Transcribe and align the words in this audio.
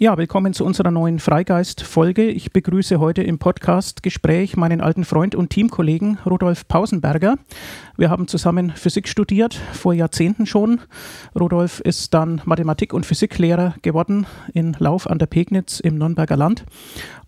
Ja, 0.00 0.18
willkommen 0.18 0.52
zu 0.54 0.64
unserer 0.64 0.90
neuen 0.90 1.20
Freigeist-Folge. 1.20 2.24
Ich 2.28 2.52
begrüße 2.52 2.98
heute 2.98 3.22
im 3.22 3.38
Podcast-Gespräch 3.38 4.56
meinen 4.56 4.80
alten 4.80 5.04
Freund 5.04 5.36
und 5.36 5.50
Teamkollegen 5.50 6.18
Rudolf 6.26 6.66
Pausenberger. 6.66 7.36
Wir 7.96 8.10
haben 8.10 8.26
zusammen 8.26 8.72
Physik 8.72 9.06
studiert, 9.06 9.54
vor 9.54 9.94
Jahrzehnten 9.94 10.46
schon. 10.46 10.80
Rudolf 11.38 11.78
ist 11.78 12.12
dann 12.12 12.42
Mathematik- 12.44 12.92
und 12.92 13.06
Physiklehrer 13.06 13.76
geworden 13.82 14.26
in 14.52 14.74
Lauf 14.80 15.08
an 15.08 15.20
der 15.20 15.26
Pegnitz 15.26 15.78
im 15.78 15.96
Nürnberger 15.96 16.36
Land. 16.36 16.64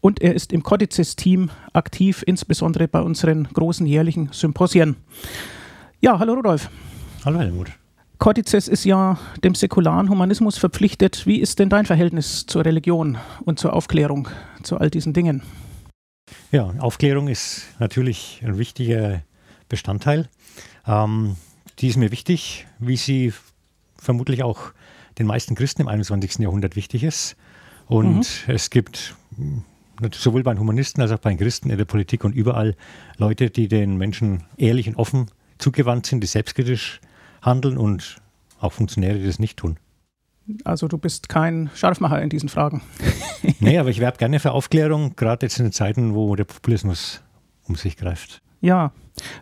Und 0.00 0.20
er 0.20 0.34
ist 0.34 0.52
im 0.52 0.64
Codices-Team 0.64 1.50
aktiv, 1.72 2.24
insbesondere 2.26 2.88
bei 2.88 3.00
unseren 3.00 3.44
großen 3.44 3.86
jährlichen 3.86 4.30
Symposien. 4.32 4.96
Ja, 6.00 6.18
hallo 6.18 6.34
Rudolf. 6.34 6.68
Hallo 7.24 7.38
Helmut. 7.38 7.68
Cortices 8.18 8.66
ist 8.68 8.84
ja 8.84 9.18
dem 9.44 9.54
säkularen 9.54 10.08
Humanismus 10.08 10.58
verpflichtet. 10.58 11.26
Wie 11.26 11.38
ist 11.38 11.58
denn 11.58 11.68
dein 11.68 11.86
Verhältnis 11.86 12.46
zur 12.46 12.64
Religion 12.64 13.18
und 13.44 13.58
zur 13.58 13.74
Aufklärung, 13.74 14.28
zu 14.62 14.78
all 14.78 14.90
diesen 14.90 15.12
Dingen? 15.12 15.42
Ja, 16.50 16.72
Aufklärung 16.78 17.28
ist 17.28 17.66
natürlich 17.78 18.40
ein 18.44 18.58
wichtiger 18.58 19.22
Bestandteil. 19.68 20.28
Ähm, 20.86 21.36
die 21.78 21.88
ist 21.88 21.96
mir 21.96 22.10
wichtig, 22.10 22.66
wie 22.78 22.96
sie 22.96 23.32
vermutlich 23.96 24.42
auch 24.42 24.72
den 25.18 25.26
meisten 25.26 25.54
Christen 25.54 25.82
im 25.82 25.88
21. 25.88 26.38
Jahrhundert 26.38 26.76
wichtig 26.76 27.04
ist. 27.04 27.36
Und 27.86 28.46
mhm. 28.46 28.54
es 28.54 28.70
gibt 28.70 29.14
sowohl 30.12 30.42
bei 30.42 30.52
den 30.52 30.60
Humanisten 30.60 31.02
als 31.02 31.12
auch 31.12 31.18
bei 31.18 31.30
den 31.30 31.38
Christen 31.38 31.70
in 31.70 31.78
der 31.78 31.84
Politik 31.84 32.24
und 32.24 32.34
überall 32.34 32.76
Leute, 33.18 33.50
die 33.50 33.68
den 33.68 33.96
Menschen 33.96 34.44
ehrlich 34.56 34.88
und 34.88 34.96
offen 34.96 35.26
zugewandt 35.58 36.06
sind, 36.06 36.22
die 36.22 36.26
selbstkritisch 36.26 37.00
handeln 37.46 37.78
und 37.78 38.16
auch 38.60 38.72
Funktionäre, 38.72 39.18
die 39.18 39.26
das 39.26 39.38
nicht 39.38 39.56
tun. 39.56 39.78
Also 40.64 40.86
du 40.86 40.98
bist 40.98 41.28
kein 41.28 41.70
Scharfmacher 41.74 42.20
in 42.22 42.28
diesen 42.28 42.48
Fragen. 42.48 42.82
nee, 43.60 43.78
aber 43.78 43.88
ich 43.88 44.00
werbe 44.00 44.18
gerne 44.18 44.38
für 44.38 44.52
Aufklärung, 44.52 45.16
gerade 45.16 45.46
jetzt 45.46 45.58
in 45.58 45.66
den 45.66 45.72
Zeiten, 45.72 46.14
wo 46.14 46.36
der 46.36 46.44
Populismus 46.44 47.22
um 47.64 47.74
sich 47.74 47.96
greift. 47.96 48.42
Ja, 48.60 48.92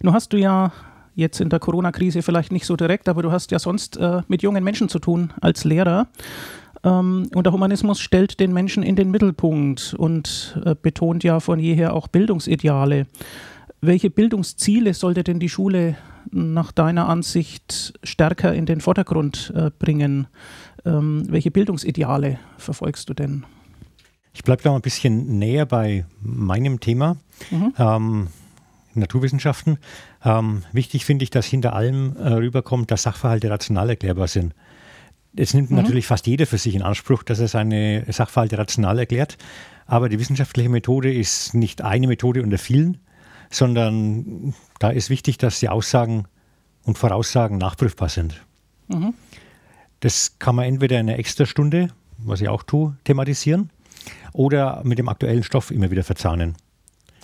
nun 0.02 0.14
hast 0.14 0.33
du 0.33 0.38
ja 0.38 0.72
jetzt 1.14 1.41
in 1.41 1.48
der 1.48 1.61
Corona-Krise 1.61 2.22
vielleicht 2.22 2.52
nicht 2.52 2.66
so 2.66 2.77
direkt, 2.77 3.08
aber 3.08 3.22
du 3.22 3.33
hast 3.33 3.50
ja 3.50 3.58
sonst 3.58 3.96
äh, 3.96 4.22
mit 4.28 4.42
jungen 4.42 4.64
Menschen 4.64 4.89
zu 4.89 4.98
tun 4.98 5.33
als 5.41 5.64
Lehrer. 5.64 6.08
Ähm, 6.83 7.28
und 7.34 7.44
der 7.44 7.52
Humanismus 7.52 8.00
stellt 8.00 8.41
den 8.41 8.52
Menschen 8.52 8.83
in 8.83 8.96
den 8.96 9.11
Mittelpunkt 9.11 9.94
und 9.96 10.58
äh, 10.64 10.74
betont 10.80 11.22
ja 11.22 11.41
von 11.41 11.58
jeher 11.58 11.94
auch 11.94 12.08
Bildungsideale. 12.08 13.06
Welche 13.86 14.08
Bildungsziele 14.08 14.94
sollte 14.94 15.24
denn 15.24 15.40
die 15.40 15.50
Schule 15.50 15.96
nach 16.30 16.72
deiner 16.72 17.06
Ansicht 17.06 17.92
stärker 18.02 18.54
in 18.54 18.64
den 18.64 18.80
Vordergrund 18.80 19.52
äh, 19.54 19.70
bringen? 19.78 20.27
Ähm, 20.86 21.27
welche 21.28 21.50
Bildungsideale 21.50 22.38
verfolgst 22.56 23.10
du 23.10 23.14
denn? 23.14 23.44
Ich 24.32 24.42
bleibe 24.42 24.62
da 24.62 24.70
mal 24.70 24.77
ein 24.77 24.82
bisschen 24.82 25.38
näher 25.38 25.66
bei 25.66 26.06
meinem 26.22 26.80
Thema. 26.80 27.18
Mhm. 27.50 27.74
Ähm, 27.77 28.28
Naturwissenschaften. 28.94 29.77
Ähm, 30.24 30.62
wichtig 30.72 31.05
finde 31.05 31.24
ich, 31.24 31.30
dass 31.30 31.44
hinter 31.44 31.74
allem 31.74 32.16
äh, 32.16 32.32
rüberkommt, 32.32 32.90
dass 32.90 33.02
Sachverhalte 33.02 33.50
rational 33.50 33.90
erklärbar 33.90 34.28
sind. 34.28 34.55
Es 35.36 35.52
nimmt 35.52 35.70
mhm. 35.70 35.77
natürlich 35.77 36.06
fast 36.06 36.27
jeder 36.27 36.46
für 36.46 36.58
sich 36.58 36.74
in 36.74 36.82
Anspruch, 36.82 37.22
dass 37.22 37.38
er 37.38 37.48
seine 37.48 38.06
Sachverhalte 38.08 38.56
rational 38.56 38.98
erklärt. 38.98 39.36
Aber 39.84 40.08
die 40.08 40.18
wissenschaftliche 40.18 40.70
Methode 40.70 41.12
ist 41.12 41.52
nicht 41.52 41.82
eine 41.82 42.06
Methode 42.06 42.42
unter 42.42 42.56
vielen, 42.56 43.03
sondern 43.55 44.55
da 44.78 44.91
ist 44.91 45.10
wichtig, 45.10 45.38
dass 45.38 45.60
die 45.60 45.69
Aussagen 45.69 46.27
und 46.83 46.98
Voraussagen 46.98 47.58
nachprüfbar 47.58 48.08
sind. 48.08 48.44
Mhm. 48.88 49.14
Das 50.00 50.38
kann 50.38 50.56
man 50.56 50.66
entweder 50.66 51.00
in 51.00 51.08
einer 51.08 51.19
Extrastunde, 51.19 51.88
was 52.19 52.41
ich 52.41 52.48
auch 52.48 52.62
tue, 52.62 52.96
thematisieren 53.05 53.70
oder 54.33 54.83
mit 54.84 54.98
dem 54.98 55.08
aktuellen 55.08 55.42
Stoff 55.42 55.70
immer 55.70 55.90
wieder 55.90 56.05
verzahnen. 56.05 56.55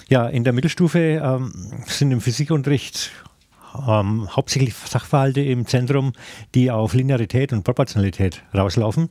Ja, 0.09 0.27
in 0.27 0.45
der 0.45 0.53
Mittelstufe 0.53 0.99
ähm, 0.99 1.53
sind 1.87 2.11
im 2.11 2.21
Physikunterricht 2.21 3.11
ähm, 3.87 4.29
hauptsächlich 4.35 4.75
Sachverhalte 4.75 5.41
im 5.41 5.67
Zentrum, 5.67 6.13
die 6.55 6.71
auf 6.71 6.95
Linearität 6.95 7.53
und 7.53 7.65
Proportionalität 7.65 8.43
rauslaufen. 8.55 9.11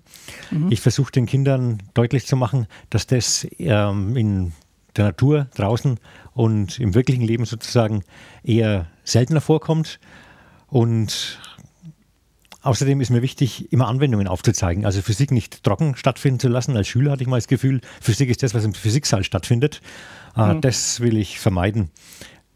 Mhm. 0.52 0.72
Ich 0.72 0.82
versuche 0.82 1.12
den 1.12 1.26
Kindern 1.26 1.82
deutlich 1.94 2.26
zu 2.26 2.36
machen, 2.36 2.68
dass 2.90 3.08
das 3.08 3.48
ähm, 3.60 4.18
in 4.18 4.54
der 4.96 5.06
Natur 5.06 5.48
draußen 5.56 6.00
und 6.34 6.80
im 6.80 6.96
wirklichen 6.96 7.24
Leben 7.24 7.46
sozusagen 7.46 8.04
eher 8.44 8.88
seltener 9.04 9.42
vorkommt. 9.42 10.00
Und 10.68 11.40
Außerdem 12.62 13.00
ist 13.00 13.10
mir 13.10 13.22
wichtig, 13.22 13.72
immer 13.72 13.88
Anwendungen 13.88 14.28
aufzuzeigen. 14.28 14.86
Also 14.86 15.02
Physik 15.02 15.32
nicht 15.32 15.64
trocken 15.64 15.96
stattfinden 15.96 16.42
zu 16.42 16.50
lassen. 16.50 16.76
Als 16.76 16.90
Schüler 16.90 17.12
hatte 17.12 17.24
ich 17.24 17.30
mal 17.30 17.38
das 17.38 17.48
Gefühl, 17.48 17.80
Physik 18.02 18.30
ist 18.30 18.44
das, 18.44 18.54
was 18.54 18.66
im 18.66 18.74
Physiksaal 18.74 19.24
stattfindet. 19.24 19.82
Mhm. 20.36 20.60
Das 20.60 21.00
will 21.00 21.18
ich 21.18 21.40
vermeiden. 21.40 21.90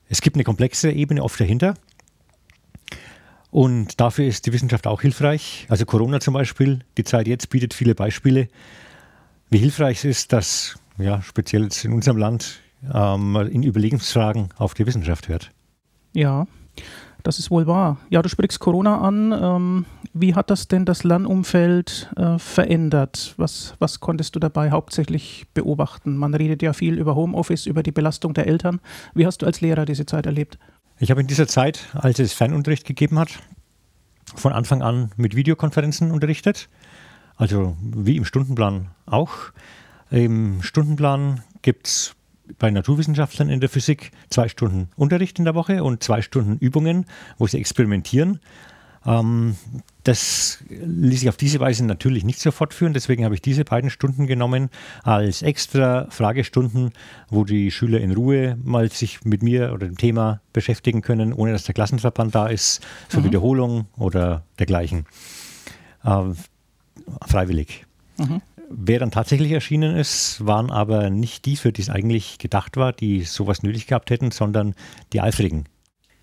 Es 0.10 0.20
gibt 0.20 0.36
eine 0.36 0.44
komplexe 0.44 0.92
Ebene 0.92 1.24
oft 1.24 1.40
dahinter. 1.40 1.76
Und 3.50 4.02
dafür 4.02 4.26
ist 4.26 4.46
die 4.46 4.52
Wissenschaft 4.52 4.88
auch 4.88 5.02
hilfreich. 5.02 5.68
Also 5.70 5.86
Corona 5.86 6.20
zum 6.20 6.34
Beispiel, 6.34 6.80
die 6.98 7.06
Zeit 7.06 7.28
jetzt 7.28 7.50
bietet 7.50 7.74
viele 7.74 7.96
Beispiele, 7.96 8.50
wie 9.50 9.60
hilfreich 9.60 10.00
es 10.00 10.06
ist, 10.06 10.34
dass 10.34 10.76
ja, 10.98 11.22
speziell 11.22 11.64
jetzt 11.64 11.84
in 11.86 11.94
unserem 11.94 12.18
Land 12.18 12.62
ähm, 12.94 13.36
in 13.52 13.64
Überlegungsfragen 13.64 14.50
auf 14.58 14.74
die 14.74 14.86
Wissenschaft 14.86 15.28
hört. 15.28 15.52
Ja, 16.14 16.46
das 17.24 17.40
ist 17.40 17.50
wohl 17.50 17.68
wahr. 17.68 17.98
Ja, 18.09 18.22
du 18.22 18.28
sprichst 18.28 18.59
Corona 18.59 19.00
an. 19.00 19.31
Ähm, 19.31 19.86
wie 20.14 20.36
hat 20.36 20.50
das 20.50 20.68
denn 20.68 20.86
das 20.86 21.06
Lernumfeld 21.06 22.12
äh, 22.18 22.38
verändert? 22.38 23.34
Was, 23.38 23.76
was 23.80 24.02
konntest 24.02 24.36
du 24.36 24.40
dabei 24.40 24.72
hauptsächlich 24.72 25.46
beobachten? 25.54 26.18
Man 26.18 26.34
redet 26.34 26.62
ja 26.62 26.74
viel 26.74 27.00
über 27.00 27.16
Homeoffice, 27.16 27.66
über 27.66 27.81
die 27.81 27.94
Belastung 27.94 28.34
der 28.34 28.48
Eltern. 28.48 28.81
Wie 29.14 29.25
hast 29.25 29.42
du 29.42 29.46
als 29.46 29.62
Lehrer 29.62 29.86
diese 29.86 30.06
Zeit 30.06 30.25
erlebt? 30.25 30.60
Ich 31.00 31.12
habe 31.12 31.22
in 31.22 31.28
dieser 31.28 31.48
Zeit, 31.48 31.88
als 31.94 32.20
es 32.20 32.34
Fernunterricht 32.34 32.86
gegeben 32.86 33.18
hat, 33.18 33.40
von 34.36 34.52
Anfang 34.52 34.81
an 34.81 35.12
mit 35.16 35.36
Videokonferenzen 35.36 36.12
unterrichtet. 36.12 36.70
Also 37.38 37.78
wie 37.81 38.18
im 38.18 38.25
Stundenplan 38.25 38.90
auch. 39.06 39.31
Im 40.13 40.62
Stundenplan 40.62 41.41
gibt 41.63 41.88
es 41.88 42.16
bei 42.59 42.69
Naturwissenschaftlern 42.69 43.50
in 43.50 43.59
der 43.59 43.69
Physik 43.69 44.12
zwei 44.29 44.47
Stunden 44.47 44.90
Unterricht 44.96 45.40
in 45.40 45.46
der 45.46 45.56
Woche 45.56 45.84
und 45.84 46.03
zwei 46.03 46.22
Stunden 46.22 46.59
Übungen, 46.59 47.07
wo 47.40 47.47
sie 47.47 47.57
experimentieren. 47.57 48.40
Ähm, 49.07 49.56
das 50.03 50.63
ließ 50.69 51.22
sich 51.22 51.29
auf 51.29 51.38
diese 51.38 51.59
Weise 51.59 51.84
natürlich 51.84 52.24
nicht 52.24 52.40
so 52.40 52.51
fortführen. 52.51 52.94
Deswegen 52.94 53.25
habe 53.25 53.34
ich 53.34 53.41
diese 53.41 53.66
beiden 53.66 53.90
Stunden 53.90 54.28
genommen 54.28 54.69
als 55.01 55.41
extra 55.41 56.06
Fragestunden, 56.12 56.91
wo 57.30 57.44
die 57.44 57.72
Schüler 57.72 58.00
in 58.00 58.12
Ruhe 58.12 58.56
mal 58.63 58.91
sich 58.91 59.25
mit 59.25 59.41
mir 59.41 59.74
oder 59.74 59.88
dem 59.88 59.97
Thema 59.97 60.41
beschäftigen 60.53 61.01
können, 61.01 61.34
ohne 61.34 61.53
dass 61.53 61.63
der 61.63 61.74
Klassenverband 61.74 62.35
da 62.35 62.45
ist, 62.45 62.85
für 63.09 63.22
mhm. 63.22 63.24
Wiederholung 63.24 63.88
oder 63.97 64.44
dergleichen. 64.59 65.07
Äh, 66.03 66.34
freiwillig. 67.25 67.88
Mhm. 68.19 68.44
Wer 68.69 69.00
dann 69.00 69.12
tatsächlich 69.12 69.51
erschienen 69.51 69.96
ist, 69.96 70.46
waren 70.46 70.72
aber 70.72 71.09
nicht 71.09 71.46
die, 71.46 71.56
für 71.56 71.72
die 71.72 71.81
es 71.81 71.90
eigentlich 71.90 72.38
gedacht 72.38 72.78
war, 72.78 72.94
die 72.94 73.24
sowas 73.24 73.63
nötig 73.63 73.88
gehabt 73.88 74.09
hätten, 74.09 74.31
sondern 74.31 74.75
die 75.12 75.22
Eifrigen. 75.22 75.66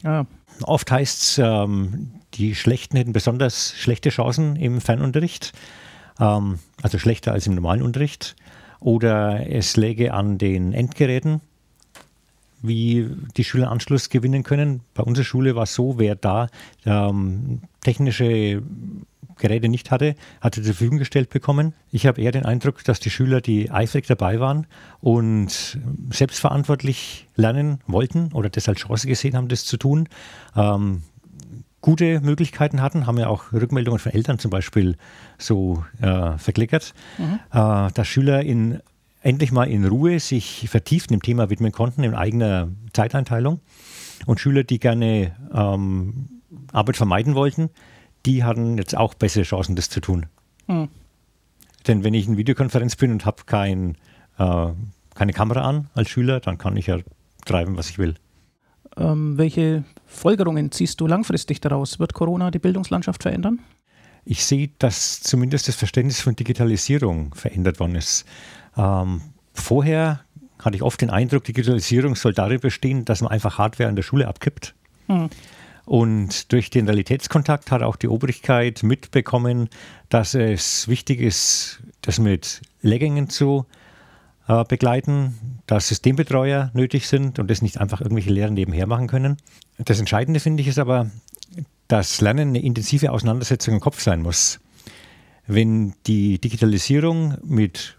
Ja. 0.02 0.26
Oft 0.62 0.90
heißt 0.90 1.22
es, 1.22 1.38
ähm, 1.38 2.12
die 2.34 2.54
Schlechten 2.54 2.96
hätten 2.96 3.12
besonders 3.12 3.74
schlechte 3.76 4.10
Chancen 4.10 4.56
im 4.56 4.80
Fernunterricht, 4.80 5.52
ähm, 6.18 6.58
also 6.82 6.98
schlechter 6.98 7.32
als 7.32 7.46
im 7.46 7.54
normalen 7.54 7.82
Unterricht. 7.82 8.36
Oder 8.80 9.46
es 9.50 9.76
läge 9.76 10.14
an 10.14 10.38
den 10.38 10.72
Endgeräten, 10.72 11.42
wie 12.62 13.10
die 13.36 13.44
Schüler 13.44 13.70
Anschluss 13.70 14.08
gewinnen 14.08 14.42
können. 14.42 14.80
Bei 14.94 15.02
unserer 15.02 15.24
Schule 15.24 15.54
war 15.54 15.64
es 15.64 15.74
so, 15.74 15.98
wer 15.98 16.14
da 16.14 16.48
ähm, 16.86 17.60
technische 17.82 18.62
Geräte 19.40 19.68
nicht 19.68 19.90
hatte, 19.90 20.14
hatte 20.40 20.62
zur 20.62 20.74
Verfügung 20.74 20.98
gestellt 20.98 21.30
bekommen. 21.30 21.74
Ich 21.90 22.06
habe 22.06 22.20
eher 22.20 22.32
den 22.32 22.46
Eindruck, 22.46 22.84
dass 22.84 23.00
die 23.00 23.10
Schüler, 23.10 23.40
die 23.40 23.70
eifrig 23.70 24.06
dabei 24.06 24.38
waren 24.38 24.66
und 25.00 25.78
selbstverantwortlich 26.10 27.26
lernen 27.34 27.80
wollten 27.86 28.32
oder 28.32 28.48
das 28.48 28.68
als 28.68 28.80
Chance 28.80 29.08
gesehen 29.08 29.36
haben, 29.36 29.48
das 29.48 29.64
zu 29.64 29.76
tun, 29.76 30.08
ähm, 30.56 31.02
gute 31.80 32.20
Möglichkeiten 32.20 32.80
hatten, 32.82 33.06
haben 33.06 33.18
ja 33.18 33.28
auch 33.28 33.52
Rückmeldungen 33.52 33.98
von 33.98 34.12
Eltern 34.12 34.38
zum 34.38 34.50
Beispiel 34.50 34.96
so 35.38 35.84
äh, 36.00 36.36
verklickert, 36.38 36.94
mhm. 37.18 37.40
äh, 37.52 37.90
dass 37.92 38.06
Schüler 38.06 38.42
in, 38.42 38.80
endlich 39.22 39.52
mal 39.52 39.64
in 39.64 39.84
Ruhe 39.84 40.20
sich 40.20 40.68
vertieft 40.68 41.10
dem 41.10 41.22
Thema 41.22 41.50
widmen 41.50 41.72
konnten 41.72 42.04
in 42.04 42.14
eigener 42.14 42.68
Zeiteinteilung 42.92 43.60
und 44.26 44.40
Schüler, 44.40 44.64
die 44.64 44.78
gerne 44.78 45.34
ähm, 45.54 46.42
Arbeit 46.72 46.96
vermeiden 46.96 47.34
wollten, 47.34 47.70
die 48.26 48.44
hatten 48.44 48.78
jetzt 48.78 48.96
auch 48.96 49.14
bessere 49.14 49.44
Chancen, 49.44 49.76
das 49.76 49.88
zu 49.88 50.00
tun. 50.00 50.26
Hm. 50.66 50.88
Denn 51.86 52.04
wenn 52.04 52.14
ich 52.14 52.28
in 52.28 52.36
Videokonferenz 52.36 52.96
bin 52.96 53.12
und 53.12 53.24
habe 53.24 53.44
kein, 53.46 53.96
äh, 54.38 54.68
keine 55.14 55.32
Kamera 55.32 55.62
an 55.62 55.88
als 55.94 56.10
Schüler, 56.10 56.40
dann 56.40 56.58
kann 56.58 56.76
ich 56.76 56.86
ja 56.86 56.98
treiben, 57.46 57.76
was 57.76 57.90
ich 57.90 57.98
will. 57.98 58.14
Ähm, 58.96 59.38
welche 59.38 59.84
Folgerungen 60.06 60.72
ziehst 60.72 61.00
du 61.00 61.06
langfristig 61.06 61.60
daraus? 61.60 61.98
Wird 61.98 62.12
Corona 62.12 62.50
die 62.50 62.58
Bildungslandschaft 62.58 63.22
verändern? 63.22 63.60
ich 64.24 64.44
sehe, 64.44 64.70
dass 64.78 65.20
zumindest 65.20 65.68
das 65.68 65.76
Verständnis 65.76 66.20
von 66.20 66.36
Digitalisierung 66.36 67.34
verändert 67.34 67.80
worden 67.80 67.96
ist. 67.96 68.24
Ähm, 68.76 69.22
vorher 69.52 70.20
hatte 70.58 70.76
ich 70.76 70.82
oft 70.82 71.00
den 71.00 71.10
Eindruck, 71.10 71.44
Digitalisierung 71.44 72.14
soll 72.14 72.34
darin 72.34 72.60
bestehen, 72.60 73.04
dass 73.04 73.22
man 73.22 73.30
einfach 73.30 73.58
Hardware 73.58 73.88
an 73.88 73.96
der 73.96 74.02
Schule 74.02 74.28
abkippt. 74.28 74.74
Hm. 75.06 75.30
Und 75.90 76.52
durch 76.52 76.70
den 76.70 76.86
Realitätskontakt 76.86 77.72
hat 77.72 77.82
auch 77.82 77.96
die 77.96 78.06
Obrigkeit 78.06 78.84
mitbekommen, 78.84 79.68
dass 80.08 80.34
es 80.34 80.86
wichtig 80.86 81.18
ist, 81.20 81.82
das 82.00 82.20
mit 82.20 82.60
Lehrgängen 82.80 83.28
zu 83.28 83.66
äh, 84.46 84.62
begleiten, 84.62 85.58
dass 85.66 85.88
Systembetreuer 85.88 86.70
nötig 86.74 87.08
sind 87.08 87.40
und 87.40 87.50
das 87.50 87.60
nicht 87.60 87.80
einfach 87.80 88.00
irgendwelche 88.00 88.30
Lehrer 88.30 88.52
nebenher 88.52 88.86
machen 88.86 89.08
können. 89.08 89.38
Das 89.78 89.98
Entscheidende 89.98 90.38
finde 90.38 90.60
ich 90.60 90.68
ist 90.68 90.78
aber, 90.78 91.10
dass 91.88 92.20
Lernen 92.20 92.50
eine 92.50 92.62
intensive 92.62 93.10
Auseinandersetzung 93.10 93.74
im 93.74 93.80
Kopf 93.80 94.00
sein 94.00 94.22
muss. 94.22 94.60
Wenn 95.48 95.94
die 96.06 96.40
Digitalisierung 96.40 97.36
mit 97.42 97.96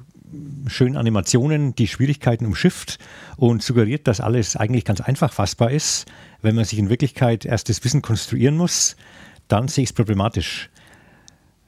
schönen 0.68 0.98
Animationen 0.98 1.75
die 1.75 1.88
Schwierigkeiten 1.88 2.45
umschifft 2.45 2.98
und 3.38 3.62
suggeriert, 3.62 4.07
dass 4.07 4.22
alles 4.22 4.56
eigentlich 4.56 4.86
ganz 4.86 5.01
einfach 5.01 5.33
fassbar 5.33 5.72
ist, 5.72 6.06
wenn 6.42 6.56
man 6.56 6.66
sich 6.66 6.80
in 6.80 6.89
Wirklichkeit 6.89 7.45
erst 7.45 7.69
das 7.69 7.83
Wissen 7.83 8.01
konstruieren 8.01 8.57
muss, 8.57 8.95
dann 9.48 9.68
sehe 9.68 9.83
ich 9.83 9.89
es 9.89 9.94
problematisch. 9.94 10.69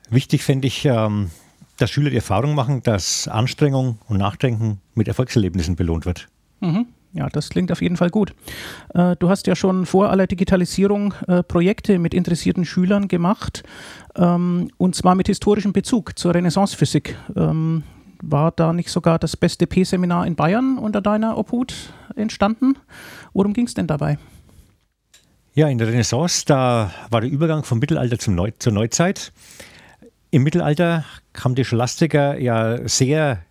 Wichtig 0.10 0.44
fände 0.44 0.68
ich, 0.68 0.86
ähm, 0.86 1.30
dass 1.78 1.92
Schüler 1.92 2.10
die 2.10 2.18
Erfahrung 2.18 2.56
machen, 2.56 2.84
dass 2.84 3.28
Anstrengung 3.28 3.98
und 4.08 4.18
Nachdenken 4.18 4.80
mit 4.96 5.08
Erfolgserlebnissen 5.08 5.76
belohnt 5.76 6.06
wird. 6.06 6.28
Mhm. 6.62 6.88
Ja, 7.16 7.30
das 7.30 7.50
klingt 7.50 7.72
auf 7.72 7.82
jeden 7.82 7.96
Fall 7.96 8.10
gut. 8.10 8.34
Äh, 8.94 9.16
du 9.18 9.30
hast 9.30 9.46
ja 9.46 9.56
schon 9.56 9.86
vor 9.86 10.10
aller 10.10 10.26
Digitalisierung 10.26 11.14
äh, 11.28 11.44
Projekte 11.44 12.00
mit 12.00 12.14
interessierten 12.14 12.66
Schülern 12.66 13.08
gemacht, 13.08 13.64
ähm, 14.16 14.70
und 14.78 14.96
zwar 14.96 15.14
mit 15.14 15.28
historischem 15.28 15.74
Bezug 15.74 16.18
zur 16.18 16.34
Renaissancephysik. 16.34 17.16
Ähm, 17.36 17.84
war 18.24 18.52
da 18.52 18.74
nicht 18.74 18.90
sogar 18.90 19.20
das 19.20 19.36
beste 19.36 19.68
P-Seminar 19.68 20.26
in 20.26 20.36
Bayern 20.36 20.78
unter 20.78 21.02
deiner 21.02 21.38
Obhut 21.38 21.74
entstanden? 22.16 22.78
Worum 23.34 23.54
ging 23.54 23.68
es 23.68 23.74
denn 23.74 23.88
dabei? 23.88 24.18
Ja, 25.54 25.68
in 25.68 25.78
der 25.78 25.88
Renaissance, 25.88 26.46
da 26.46 26.92
war 27.10 27.22
der 27.22 27.30
Übergang 27.30 27.64
vom 27.64 27.80
Mittelalter 27.80 28.18
zum 28.18 28.34
Neu 28.34 28.52
zur 28.58 28.74
Neuzeit. 28.74 29.32
Im 30.32 30.44
Mittelalter 30.44 31.06
haben 31.38 31.54
die 31.54 31.66
Scholastiker 31.66 32.40
ja 32.40 32.88
sehr 32.88 33.44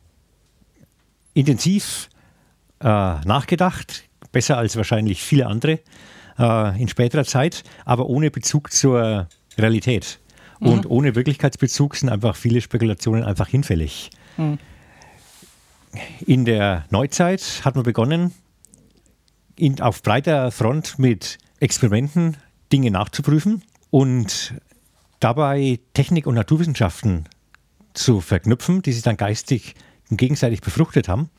intensiv 1.34 2.08
äh, 2.80 2.86
nachgedacht, 2.86 4.04
besser 4.32 4.58
als 4.58 4.76
wahrscheinlich 4.76 5.22
viele 5.22 5.46
andere 5.46 5.78
äh, 6.38 6.80
in 6.80 6.88
späterer 6.88 7.24
Zeit, 7.24 7.62
aber 7.84 8.06
ohne 8.06 8.30
Bezug 8.30 8.72
zur 8.72 9.28
Realität. 9.56 10.18
Mhm. 10.58 10.66
Und 10.68 10.90
ohne 10.90 11.14
Wirklichkeitsbezug 11.14 11.94
sind 11.94 12.08
einfach 12.08 12.36
viele 12.36 12.60
Spekulationen 12.60 13.22
einfach 13.22 13.48
hinfällig. 13.48 14.10
Mhm. 14.36 14.58
In 16.26 16.44
der 16.44 16.86
Neuzeit 16.90 17.62
hat 17.64 17.74
man 17.74 17.84
begonnen, 17.84 18.32
in, 19.56 19.80
auf 19.80 20.02
breiter 20.02 20.50
Front 20.50 20.98
mit 20.98 21.38
Experimenten 21.60 22.36
Dinge 22.72 22.90
nachzuprüfen 22.90 23.62
und 23.90 24.54
dabei 25.20 25.78
Technik 25.94 26.26
und 26.26 26.34
Naturwissenschaften 26.34 27.28
zu 27.92 28.20
verknüpfen, 28.20 28.82
die 28.82 28.92
sich 28.92 29.02
dann 29.02 29.16
geistig 29.16 29.74
gegenseitig 30.10 30.60
befruchtet 30.60 31.08
haben. 31.08 31.30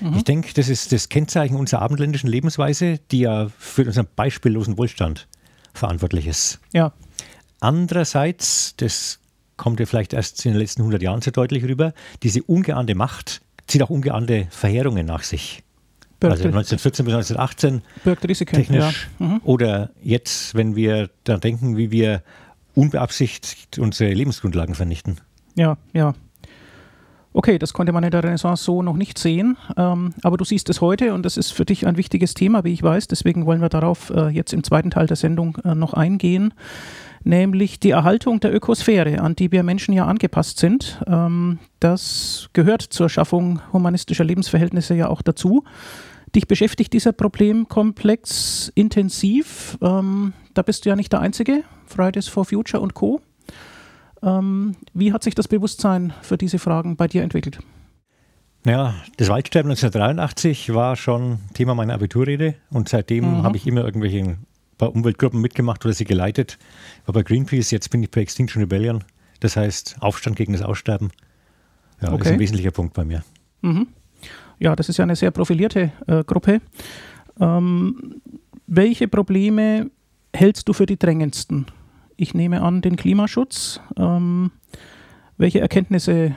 Mhm. 0.00 0.16
Ich 0.16 0.24
denke, 0.24 0.52
das 0.54 0.68
ist 0.68 0.92
das 0.92 1.08
Kennzeichen 1.08 1.56
unserer 1.56 1.82
abendländischen 1.82 2.28
Lebensweise, 2.28 2.98
die 3.10 3.20
ja 3.20 3.48
für 3.58 3.84
unseren 3.84 4.06
beispiellosen 4.16 4.78
Wohlstand 4.78 5.28
verantwortlich 5.74 6.26
ist. 6.26 6.60
Ja. 6.72 6.92
Andererseits, 7.60 8.74
das 8.76 9.18
kommt 9.56 9.80
ja 9.80 9.86
vielleicht 9.86 10.12
erst 10.12 10.44
in 10.44 10.52
den 10.52 10.60
letzten 10.60 10.82
100 10.82 11.02
Jahren 11.02 11.22
so 11.22 11.30
deutlich 11.30 11.64
rüber, 11.64 11.92
diese 12.22 12.42
ungeahnte 12.42 12.94
Macht 12.94 13.40
zieht 13.66 13.82
auch 13.82 13.90
ungeahnte 13.90 14.46
Verheerungen 14.50 15.06
nach 15.06 15.22
sich. 15.22 15.62
Birgt 16.20 16.32
also 16.32 16.44
1914 16.44 17.04
bis 17.04 17.14
1918 17.14 17.82
birgt 18.04 18.26
Risiken, 18.26 18.56
technisch. 18.56 19.08
Ja. 19.18 19.26
Mhm. 19.26 19.40
Oder 19.44 19.90
jetzt, 20.02 20.54
wenn 20.54 20.74
wir 20.74 21.10
da 21.24 21.36
denken, 21.36 21.76
wie 21.76 21.90
wir 21.90 22.22
unbeabsichtigt 22.74 23.78
unsere 23.78 24.12
Lebensgrundlagen 24.12 24.74
vernichten. 24.74 25.20
Ja, 25.56 25.76
ja. 25.92 26.14
Okay, 27.38 27.58
das 27.58 27.74
konnte 27.74 27.92
man 27.92 28.02
in 28.02 28.10
der 28.10 28.24
Renaissance 28.24 28.64
so 28.64 28.82
noch 28.82 28.96
nicht 28.96 29.18
sehen, 29.18 29.58
ähm, 29.76 30.14
aber 30.22 30.38
du 30.38 30.44
siehst 30.46 30.70
es 30.70 30.80
heute 30.80 31.12
und 31.12 31.22
das 31.22 31.36
ist 31.36 31.50
für 31.50 31.66
dich 31.66 31.86
ein 31.86 31.98
wichtiges 31.98 32.32
Thema, 32.32 32.64
wie 32.64 32.72
ich 32.72 32.82
weiß. 32.82 33.08
Deswegen 33.08 33.44
wollen 33.44 33.60
wir 33.60 33.68
darauf 33.68 34.08
äh, 34.08 34.28
jetzt 34.28 34.54
im 34.54 34.64
zweiten 34.64 34.90
Teil 34.90 35.06
der 35.06 35.18
Sendung 35.18 35.58
äh, 35.62 35.74
noch 35.74 35.92
eingehen 35.92 36.54
nämlich 37.24 37.80
die 37.80 37.90
Erhaltung 37.90 38.40
der 38.40 38.54
Ökosphäre, 38.54 39.20
an 39.20 39.34
die 39.34 39.50
wir 39.52 39.64
Menschen 39.64 39.92
ja 39.92 40.06
angepasst 40.06 40.58
sind. 40.58 41.02
Ähm, 41.06 41.58
das 41.80 42.48
gehört 42.52 42.82
zur 42.82 43.08
Schaffung 43.08 43.60
humanistischer 43.72 44.24
Lebensverhältnisse 44.24 44.94
ja 44.94 45.08
auch 45.08 45.22
dazu. 45.22 45.64
Dich 46.34 46.46
beschäftigt 46.46 46.92
dieser 46.92 47.12
Problemkomplex 47.12 48.70
intensiv. 48.74 49.76
Ähm, 49.82 50.32
da 50.54 50.62
bist 50.62 50.84
du 50.84 50.88
ja 50.88 50.96
nicht 50.96 51.12
der 51.12 51.20
Einzige. 51.20 51.64
Fridays 51.86 52.28
for 52.28 52.44
Future 52.44 52.80
und 52.80 52.94
Co. 52.94 53.20
Ähm, 54.22 54.76
wie 54.94 55.12
hat 55.12 55.22
sich 55.22 55.34
das 55.34 55.48
Bewusstsein 55.48 56.12
für 56.22 56.38
diese 56.38 56.58
Fragen 56.58 56.96
bei 56.96 57.06
dir 57.06 57.22
entwickelt? 57.22 57.58
Ja, 58.66 58.94
das 59.16 59.28
Waldsterben 59.28 59.70
1983 59.70 60.74
war 60.74 60.96
schon 60.96 61.38
Thema 61.54 61.74
meiner 61.74 61.94
Abiturrede 61.94 62.56
und 62.70 62.88
seitdem 62.88 63.38
mhm. 63.38 63.42
habe 63.44 63.56
ich 63.56 63.66
immer 63.66 63.84
irgendwelche 63.84 64.38
bei 64.78 64.86
Umweltgruppen 64.86 65.40
mitgemacht 65.40 65.84
oder 65.84 65.94
sie 65.94 66.04
geleitet. 66.04 66.58
War 67.06 67.12
bei 67.12 67.22
Greenpeace, 67.22 67.70
jetzt 67.70 67.90
bin 67.90 68.02
ich 68.02 68.10
bei 68.10 68.20
Extinction 68.22 68.60
Rebellion. 68.62 69.04
Das 69.40 69.56
heißt 69.56 69.96
Aufstand 70.00 70.36
gegen 70.36 70.52
das 70.52 70.62
Aussterben. 70.62 71.10
Ja, 72.00 72.08
okay. 72.08 72.18
das 72.18 72.26
ist 72.26 72.32
ein 72.32 72.38
wesentlicher 72.40 72.70
Punkt 72.72 72.94
bei 72.94 73.04
mir. 73.04 73.22
Mhm. 73.62 73.86
Ja, 74.58 74.74
das 74.74 74.88
ist 74.88 74.96
ja 74.96 75.04
eine 75.04 75.16
sehr 75.16 75.30
profilierte 75.30 75.92
äh, 76.06 76.24
Gruppe. 76.24 76.60
Ähm, 77.38 78.20
welche 78.66 79.08
Probleme 79.08 79.90
hältst 80.34 80.68
du 80.68 80.72
für 80.72 80.86
die 80.86 80.98
drängendsten? 80.98 81.66
Ich 82.16 82.34
nehme 82.34 82.62
an, 82.62 82.82
den 82.82 82.96
Klimaschutz. 82.96 83.80
Ähm, 83.96 84.50
welche 85.36 85.60
Erkenntnisse 85.60 86.34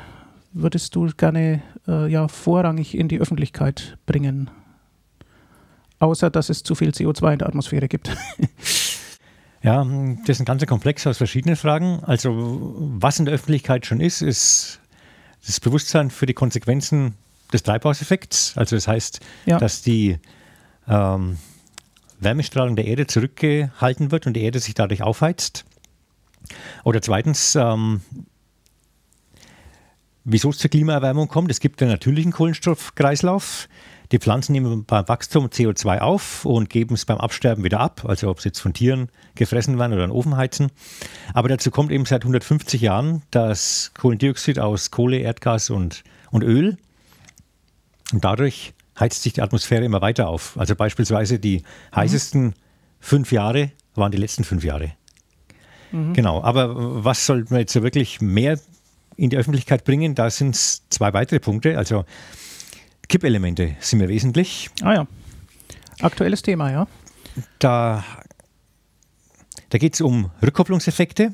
würdest 0.51 0.95
du 0.95 1.07
gerne 1.15 1.61
äh, 1.87 2.11
ja, 2.11 2.27
vorrangig 2.27 2.97
in 2.97 3.07
die 3.07 3.19
Öffentlichkeit 3.19 3.97
bringen? 4.05 4.49
außer 5.99 6.29
dass 6.29 6.49
es 6.49 6.63
zu 6.63 6.75
viel 6.75 6.89
CO2 6.89 7.33
in 7.33 7.39
der 7.39 7.47
Atmosphäre 7.47 7.87
gibt. 7.87 8.15
Ja, 9.61 9.83
das 9.83 10.37
ist 10.37 10.39
ein 10.39 10.45
ganzer 10.45 10.67
Komplex 10.67 11.05
aus 11.05 11.17
verschiedenen 11.17 11.57
Fragen. 11.57 11.99
Also 12.05 12.31
was 12.77 13.19
in 13.19 13.25
der 13.25 13.33
Öffentlichkeit 13.33 13.85
schon 13.85 13.99
ist, 13.99 14.21
ist 14.21 14.79
das 15.45 15.59
Bewusstsein 15.59 16.11
für 16.11 16.25
die 16.25 16.33
Konsequenzen 16.33 17.15
des 17.51 17.63
Treibhauseffekts. 17.63 18.53
Also 18.55 18.77
das 18.77 18.87
heißt, 18.87 19.19
ja. 19.47 19.57
dass 19.57 19.81
die 19.81 20.17
ähm, 20.87 21.39
Wärmestrahlung 22.19 22.75
der 22.75 22.85
Erde 22.85 23.07
zurückgehalten 23.07 24.11
wird 24.11 24.27
und 24.27 24.33
die 24.33 24.43
Erde 24.43 24.59
sich 24.59 24.73
dadurch 24.73 25.01
aufheizt. 25.01 25.65
Oder 26.83 27.01
zweitens, 27.01 27.55
ähm, 27.55 28.01
wieso 30.23 30.49
es 30.49 30.57
zur 30.57 30.69
Klimaerwärmung 30.69 31.27
kommt. 31.27 31.51
Es 31.51 31.59
gibt 31.59 31.81
den 31.81 31.89
natürlichen 31.89 32.31
Kohlenstoffkreislauf. 32.31 33.67
Die 34.11 34.17
Pflanzen 34.17 34.53
nehmen 34.53 34.85
beim 34.85 35.07
Wachstum 35.07 35.47
CO2 35.47 35.99
auf 35.99 36.43
und 36.43 36.69
geben 36.69 36.95
es 36.95 37.05
beim 37.05 37.19
Absterben 37.19 37.63
wieder 37.63 37.79
ab, 37.79 38.05
also 38.07 38.29
ob 38.29 38.41
sie 38.41 38.49
jetzt 38.49 38.59
von 38.59 38.73
Tieren 38.73 39.09
gefressen 39.35 39.77
werden 39.77 39.93
oder 39.93 40.03
einen 40.03 40.11
Ofen 40.11 40.35
heizen. 40.35 40.71
Aber 41.33 41.47
dazu 41.47 41.69
kommt 41.69 41.91
eben 41.91 42.05
seit 42.05 42.23
150 42.23 42.81
Jahren 42.81 43.21
das 43.29 43.91
Kohlendioxid 43.95 44.57
aus 44.57 44.89
Kohle, 44.89 45.17
Erdgas 45.17 45.69
und, 45.69 46.03
und 46.31 46.43
Öl. 46.43 46.77
Und 48.11 48.25
dadurch 48.25 48.73
heizt 48.99 49.23
sich 49.23 49.33
die 49.33 49.41
Atmosphäre 49.41 49.85
immer 49.85 50.01
weiter 50.01 50.27
auf. 50.27 50.57
Also 50.57 50.75
beispielsweise 50.75 51.39
die 51.39 51.63
heißesten 51.95 52.43
mhm. 52.43 52.53
fünf 52.99 53.31
Jahre 53.31 53.71
waren 53.95 54.11
die 54.11 54.17
letzten 54.17 54.43
fünf 54.43 54.63
Jahre. 54.63 54.93
Mhm. 55.91 56.13
Genau, 56.13 56.43
aber 56.43 57.03
was 57.03 57.25
sollten 57.25 57.51
wir 57.51 57.59
jetzt 57.59 57.73
so 57.73 57.83
wirklich 57.83 58.21
mehr 58.21 58.59
in 59.15 59.29
die 59.29 59.37
Öffentlichkeit 59.37 59.83
bringen? 59.83 60.15
Da 60.15 60.29
sind 60.29 60.55
es 60.55 60.83
zwei 60.89 61.13
weitere 61.13 61.39
Punkte. 61.39 61.77
Also 61.77 62.05
Kippelemente 63.07 63.75
sind 63.79 63.99
mir 63.99 64.07
wesentlich. 64.07 64.69
Ah 64.81 64.93
ja. 64.93 65.07
Aktuelles 66.01 66.41
Thema, 66.41 66.71
ja. 66.71 66.87
Da, 67.57 68.03
da 69.69 69.77
geht 69.77 69.95
es 69.95 70.01
um 70.01 70.31
Rückkopplungseffekte, 70.41 71.33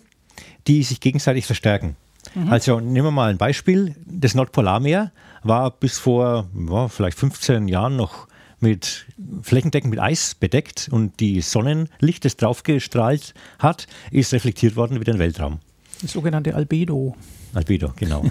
die 0.67 0.83
sich 0.83 0.99
gegenseitig 0.99 1.45
verstärken. 1.45 1.95
Mhm. 2.35 2.49
Also 2.49 2.79
nehmen 2.79 3.07
wir 3.07 3.11
mal 3.11 3.29
ein 3.29 3.37
Beispiel. 3.37 3.95
Das 4.05 4.35
Nordpolarmeer 4.35 5.11
war 5.43 5.71
bis 5.71 5.97
vor 5.97 6.47
ja, 6.69 6.87
vielleicht 6.87 7.17
15 7.17 7.67
Jahren 7.67 7.95
noch 7.95 8.27
mit 8.59 9.05
flächendeckend 9.41 9.91
mit 9.91 9.99
Eis 9.99 10.35
bedeckt 10.35 10.89
und 10.91 11.19
die 11.19 11.41
Sonnenlicht, 11.41 12.25
das 12.25 12.37
draufgestrahlt 12.37 13.33
hat, 13.59 13.87
ist 14.11 14.33
reflektiert 14.33 14.75
worden 14.75 14.95
über 14.95 15.05
den 15.05 15.19
Weltraum. 15.19 15.59
Das 16.01 16.11
sogenannte 16.11 16.55
Albedo. 16.55 17.15
Albedo, 17.53 17.93
genau. 17.95 18.25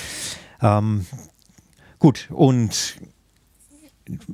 ähm, 0.62 1.06
Gut, 2.00 2.28
und 2.30 2.96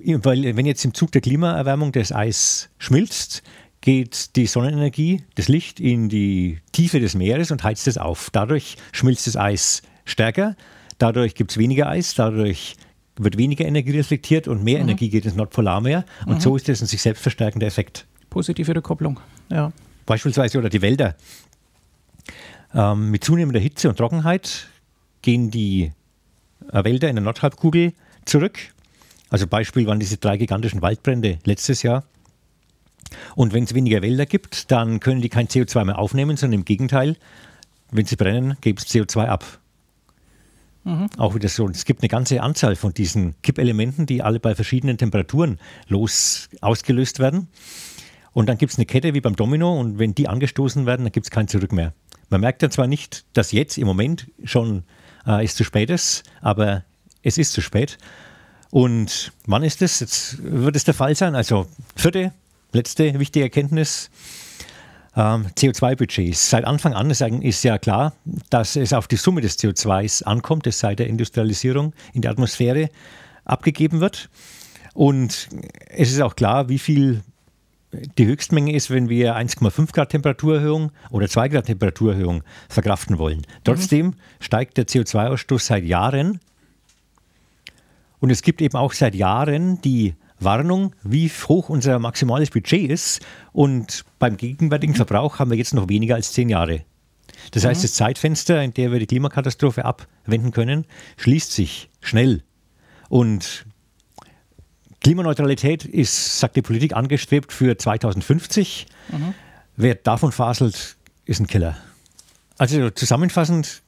weil 0.05 0.57
wenn 0.57 0.67
jetzt 0.67 0.85
im 0.85 0.95
Zug 0.95 1.11
der 1.11 1.21
Klimaerwärmung 1.21 1.91
das 1.91 2.13
Eis 2.13 2.71
schmilzt, 2.79 3.43
geht 3.87 4.35
die 4.35 4.47
Sonnenenergie, 4.47 5.23
das 5.37 5.47
Licht 5.47 5.79
in 5.79 6.09
die 6.09 6.59
Tiefe 6.73 6.99
des 6.99 7.15
Meeres 7.15 7.53
und 7.53 7.63
heizt 7.63 7.87
es 7.87 7.99
auf. 7.99 8.31
Dadurch 8.33 8.77
schmilzt 8.91 9.29
das 9.29 9.37
Eis 9.37 9.83
stärker, 10.05 10.57
dadurch 10.99 11.37
gibt 11.37 11.53
es 11.53 11.57
weniger 11.57 11.89
Eis, 11.89 12.17
dadurch 12.17 12.75
wird 13.17 13.39
weniger 13.39 13.65
Energie 13.65 13.93
reflektiert 13.93 14.49
und 14.49 14.65
mehr 14.65 14.79
mhm. 14.79 14.89
Energie 14.89 15.09
geht 15.09 15.25
ins 15.25 15.37
Nordpolarmeer. 15.37 16.05
Und 16.27 16.35
mhm. 16.35 16.41
so 16.41 16.57
ist 16.57 16.69
das 16.69 16.81
ein 16.81 16.89
sich 16.89 17.01
selbst 17.01 17.23
verstärkender 17.23 17.69
Effekt. 17.69 18.07
Positive 18.29 18.75
Rückkopplung, 18.75 19.21
ja. 19.51 19.73
Beispielsweise 20.05 20.59
oder 20.59 20.69
die 20.69 20.83
Wälder. 20.83 21.15
Ähm, 22.75 23.13
mit 23.13 23.23
zunehmender 23.23 23.61
Hitze 23.61 23.89
und 23.89 23.99
Trockenheit 23.99 24.67
gehen 25.23 25.53
die 25.53 25.93
äh, 26.73 26.83
Wälder 26.83 27.09
in 27.09 27.15
der 27.15 27.23
Nordhalbkugel 27.25 27.93
zurück. 28.25 28.59
Also 29.31 29.47
Beispiel 29.47 29.87
waren 29.87 30.01
diese 30.01 30.17
drei 30.17 30.39
gigantischen 30.39 30.83
Waldbrände 30.83 31.39
letztes 31.45 31.85
Jahr. 31.85 32.03
Und 33.35 33.53
wenn 33.53 33.65
es 33.65 33.75
weniger 33.75 34.03
Wälder 34.03 34.27
gibt, 34.27 34.71
dann 34.71 35.01
können 35.01 35.21
die 35.21 35.29
kein 35.29 35.49
CO2 35.49 35.85
mehr 35.85 35.99
aufnehmen, 35.99 36.37
sondern 36.37 36.61
im 36.61 36.65
Gegenteil, 36.65 37.17
wenn 37.91 38.07
sie 38.07 38.17
brennen, 38.17 38.57
geben 38.61 38.79
es 38.79 38.87
CO2 38.87 39.27
ab. 39.27 39.45
Mhm. 40.85 41.09
Auch 41.19 41.35
wieder 41.35 41.49
so. 41.49 41.69
Es 41.69 41.85
gibt 41.85 42.03
eine 42.03 42.09
ganze 42.09 42.43
Anzahl 42.43 42.77
von 42.77 42.95
diesen 42.95 43.35
Kippelementen, 43.43 44.07
die 44.07 44.23
alle 44.23 44.39
bei 44.39 44.55
verschiedenen 44.55 44.99
Temperaturen 44.99 45.59
los 45.89 46.49
ausgelöst 46.61 47.19
werden. 47.19 47.49
Und 48.33 48.49
dann 48.49 48.59
gibt 48.59 48.73
es 48.73 48.79
eine 48.79 48.87
Kette 48.87 49.15
wie 49.15 49.21
beim 49.21 49.35
Domino 49.35 49.81
und 49.81 49.99
wenn 49.99 50.15
die 50.15 50.29
angestoßen 50.29 50.87
werden, 50.87 51.05
dann 51.05 51.13
gibt 51.13 51.27
es 51.27 51.31
kein 51.31 51.49
Zurück 51.49 51.73
mehr. 51.73 51.93
Man 52.29 52.41
merkt 52.41 52.63
ja 52.63 52.71
zwar 52.71 52.87
nicht, 52.87 53.25
dass 53.33 53.51
jetzt 53.51 53.79
im 53.79 53.87
Moment 53.87 54.31
schon 54.45 54.85
äh, 55.27 55.45
es 55.45 55.55
zu 55.55 55.65
spät 55.65 55.91
ist, 55.91 56.23
aber 56.41 56.85
es 57.23 57.39
ist 57.39 57.53
zu 57.53 57.61
spät. 57.61 57.99
Und 58.71 59.33
wann 59.47 59.63
ist 59.63 59.83
es? 59.83 60.01
Jetzt 60.01 60.39
wird 60.43 60.77
es 60.77 60.85
der 60.85 60.95
Fall 60.95 61.15
sein. 61.15 61.35
Also 61.35 61.67
vierte, 61.97 62.33
letzte 62.73 63.19
wichtige 63.19 63.45
Erkenntnis. 63.45 64.11
Ähm, 65.17 65.47
CO2-Budgets. 65.57 66.51
Seit 66.51 66.65
Anfang 66.65 66.93
an 66.93 67.11
ist, 67.11 67.23
ist, 67.23 67.65
ja 67.65 67.79
klar, 67.79 68.13
dass 68.51 68.77
es 68.77 68.93
auf 68.93 69.09
die 69.09 69.17
Summe 69.17 69.41
des 69.41 69.59
CO2s 69.59 70.23
ankommt, 70.25 70.67
das 70.67 70.79
seit 70.79 70.99
der 70.99 71.07
Industrialisierung 71.07 71.95
in 72.13 72.21
die 72.21 72.29
Atmosphäre 72.29 72.91
abgegeben 73.47 74.01
wird. 74.01 74.29
Und 74.93 75.49
es 75.89 76.13
ist 76.13 76.21
auch 76.21 76.37
klar, 76.37 76.69
wie 76.69 76.79
viel 76.79 77.23
die 78.19 78.27
Höchstmenge 78.27 78.75
ist, 78.75 78.91
wenn 78.91 79.09
wir 79.09 79.37
1,5 79.37 79.93
Grad 79.93 80.11
Temperaturerhöhung 80.11 80.93
oder 81.11 81.29
2 81.29 81.49
Grad 81.49 81.67
Temperaturerhöhung 81.67 82.43
verkraften 82.69 83.19
wollen. 83.19 83.47
Trotzdem 83.65 84.07
mhm. 84.07 84.15
steigt 84.41 84.77
der 84.77 84.87
CO2-Ausstoß 84.87 85.61
seit 85.61 85.85
Jahren. 85.85 86.41
Und 88.19 88.31
es 88.31 88.43
gibt 88.43 88.61
eben 88.61 88.77
auch 88.77 88.93
seit 88.93 89.15
Jahren 89.15 89.81
die 89.83 90.15
Warnung, 90.39 90.95
wie 91.03 91.29
hoch 91.29 91.69
unser 91.69 91.99
maximales 91.99 92.51
Budget 92.51 92.91
ist. 92.91 93.25
Und 93.53 94.05
beim 94.19 94.37
gegenwärtigen. 94.37 94.95
Verbrauch 94.95 95.39
haben 95.39 95.51
wir 95.51 95.59
jetzt 95.59 95.75
noch 95.75 95.89
weniger 95.89 96.15
als 96.15 96.33
zehn 96.33 96.49
Jahre. 96.49 96.83
Das 97.53 97.65
heißt, 97.65 97.81
mhm. 97.81 97.85
das 97.85 97.95
Zeitfenster, 97.95 98.63
in 98.63 98.75
dem 98.75 98.93
wir 98.93 98.99
die 98.99 99.07
Klimakatastrophe 99.07 99.85
abwenden 99.85 100.53
können, 100.53 100.87
schließt 101.17 101.53
sich 101.53 101.91
schnell. 102.01 102.43
Und 103.09 103.67
Klimaneutralität 105.01 105.85
ist, 105.85 106.41
sagt 106.41 106.57
die 106.57 106.63
Politik, 106.63 106.95
angestrebt 106.95 107.53
für 107.53 107.79
2050. 107.79 108.87
Mhm. 109.11 109.35
Wer 109.77 109.95
davon 109.95 110.33
faselt, 110.33 110.97
ist 111.25 111.41
ein 111.41 111.47
Killer. 111.47 111.77
Also 112.59 112.91
zusammenfassend 112.91 113.83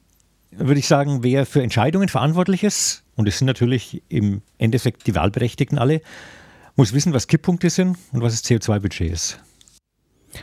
würde 0.51 0.79
ich 0.79 0.87
sagen, 0.87 1.23
wer 1.23 1.45
für 1.45 1.61
Entscheidungen 1.61 2.09
verantwortlich 2.09 2.63
ist, 2.63 3.03
und 3.15 3.27
es 3.27 3.37
sind 3.37 3.47
natürlich 3.47 4.01
im 4.09 4.41
Endeffekt 4.57 5.07
die 5.07 5.15
Wahlberechtigten 5.15 5.77
alle, 5.77 6.01
muss 6.75 6.93
wissen, 6.93 7.13
was 7.13 7.27
Kipppunkte 7.27 7.69
sind 7.69 7.97
und 8.11 8.21
was 8.21 8.33
das 8.33 8.49
CO2-Budget 8.49 9.11
ist. 9.11 9.39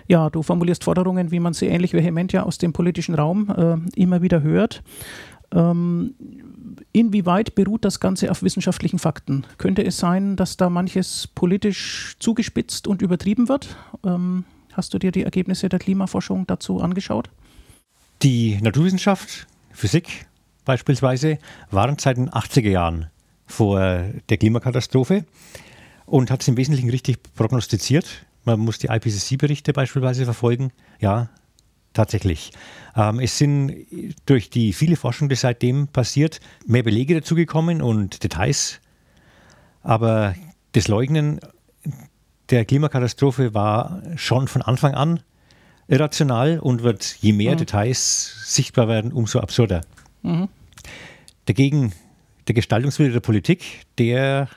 Ja, 0.08 0.30
du 0.30 0.42
formulierst 0.42 0.84
Forderungen, 0.84 1.30
wie 1.30 1.40
man 1.40 1.54
sie 1.54 1.66
ähnlich 1.66 1.92
vehement 1.92 2.32
ja 2.32 2.42
aus 2.42 2.58
dem 2.58 2.72
politischen 2.72 3.14
Raum 3.14 3.50
äh, 3.50 4.00
immer 4.00 4.20
wieder 4.20 4.42
hört. 4.42 4.82
Ähm, 5.52 6.14
inwieweit 6.92 7.54
beruht 7.54 7.84
das 7.84 8.00
Ganze 8.00 8.30
auf 8.30 8.42
wissenschaftlichen 8.42 8.98
Fakten? 8.98 9.44
Könnte 9.58 9.84
es 9.84 9.96
sein, 9.98 10.36
dass 10.36 10.56
da 10.56 10.68
manches 10.70 11.28
politisch 11.28 12.16
zugespitzt 12.18 12.88
und 12.88 13.00
übertrieben 13.00 13.48
wird? 13.48 13.76
Ähm, 14.04 14.44
hast 14.72 14.92
du 14.92 14.98
dir 14.98 15.12
die 15.12 15.22
Ergebnisse 15.22 15.68
der 15.68 15.78
Klimaforschung 15.78 16.46
dazu 16.46 16.80
angeschaut? 16.80 17.30
Die 18.22 18.58
Naturwissenschaft, 18.60 19.46
Physik 19.76 20.26
beispielsweise, 20.64 21.38
waren 21.70 21.98
seit 21.98 22.16
den 22.16 22.28
80er 22.30 22.68
Jahren 22.68 23.10
vor 23.46 23.78
der 24.28 24.36
Klimakatastrophe 24.36 25.24
und 26.04 26.30
hat 26.30 26.42
es 26.42 26.48
im 26.48 26.56
Wesentlichen 26.56 26.90
richtig 26.90 27.18
prognostiziert. 27.34 28.26
Man 28.44 28.60
muss 28.60 28.78
die 28.78 28.88
IPCC-Berichte 28.88 29.72
beispielsweise 29.72 30.24
verfolgen. 30.24 30.72
Ja, 31.00 31.30
tatsächlich. 31.92 32.52
Ähm, 32.96 33.20
es 33.20 33.38
sind 33.38 33.74
durch 34.26 34.50
die 34.50 34.72
viele 34.72 34.96
Forschung, 34.96 35.28
die 35.28 35.34
seitdem 35.36 35.88
passiert, 35.88 36.40
mehr 36.66 36.82
Belege 36.82 37.14
dazugekommen 37.14 37.80
und 37.82 38.22
Details. 38.22 38.80
Aber 39.82 40.34
das 40.72 40.88
Leugnen 40.88 41.40
der 42.50 42.64
Klimakatastrophe 42.64 43.54
war 43.54 44.02
schon 44.16 44.48
von 44.48 44.62
Anfang 44.62 44.94
an 44.94 45.20
irrational 45.88 46.58
und 46.58 46.82
wird, 46.82 47.16
je 47.20 47.32
mehr 47.32 47.52
mhm. 47.52 47.58
Details 47.58 48.34
sichtbar 48.44 48.88
werden, 48.88 49.12
umso 49.12 49.40
absurder. 49.40 49.82
Mhm. 50.22 50.48
Dagegen 51.46 51.92
der 52.48 52.54
Gestaltungswille 52.54 53.12
der 53.12 53.20
Politik, 53.20 53.86
der 53.98 54.48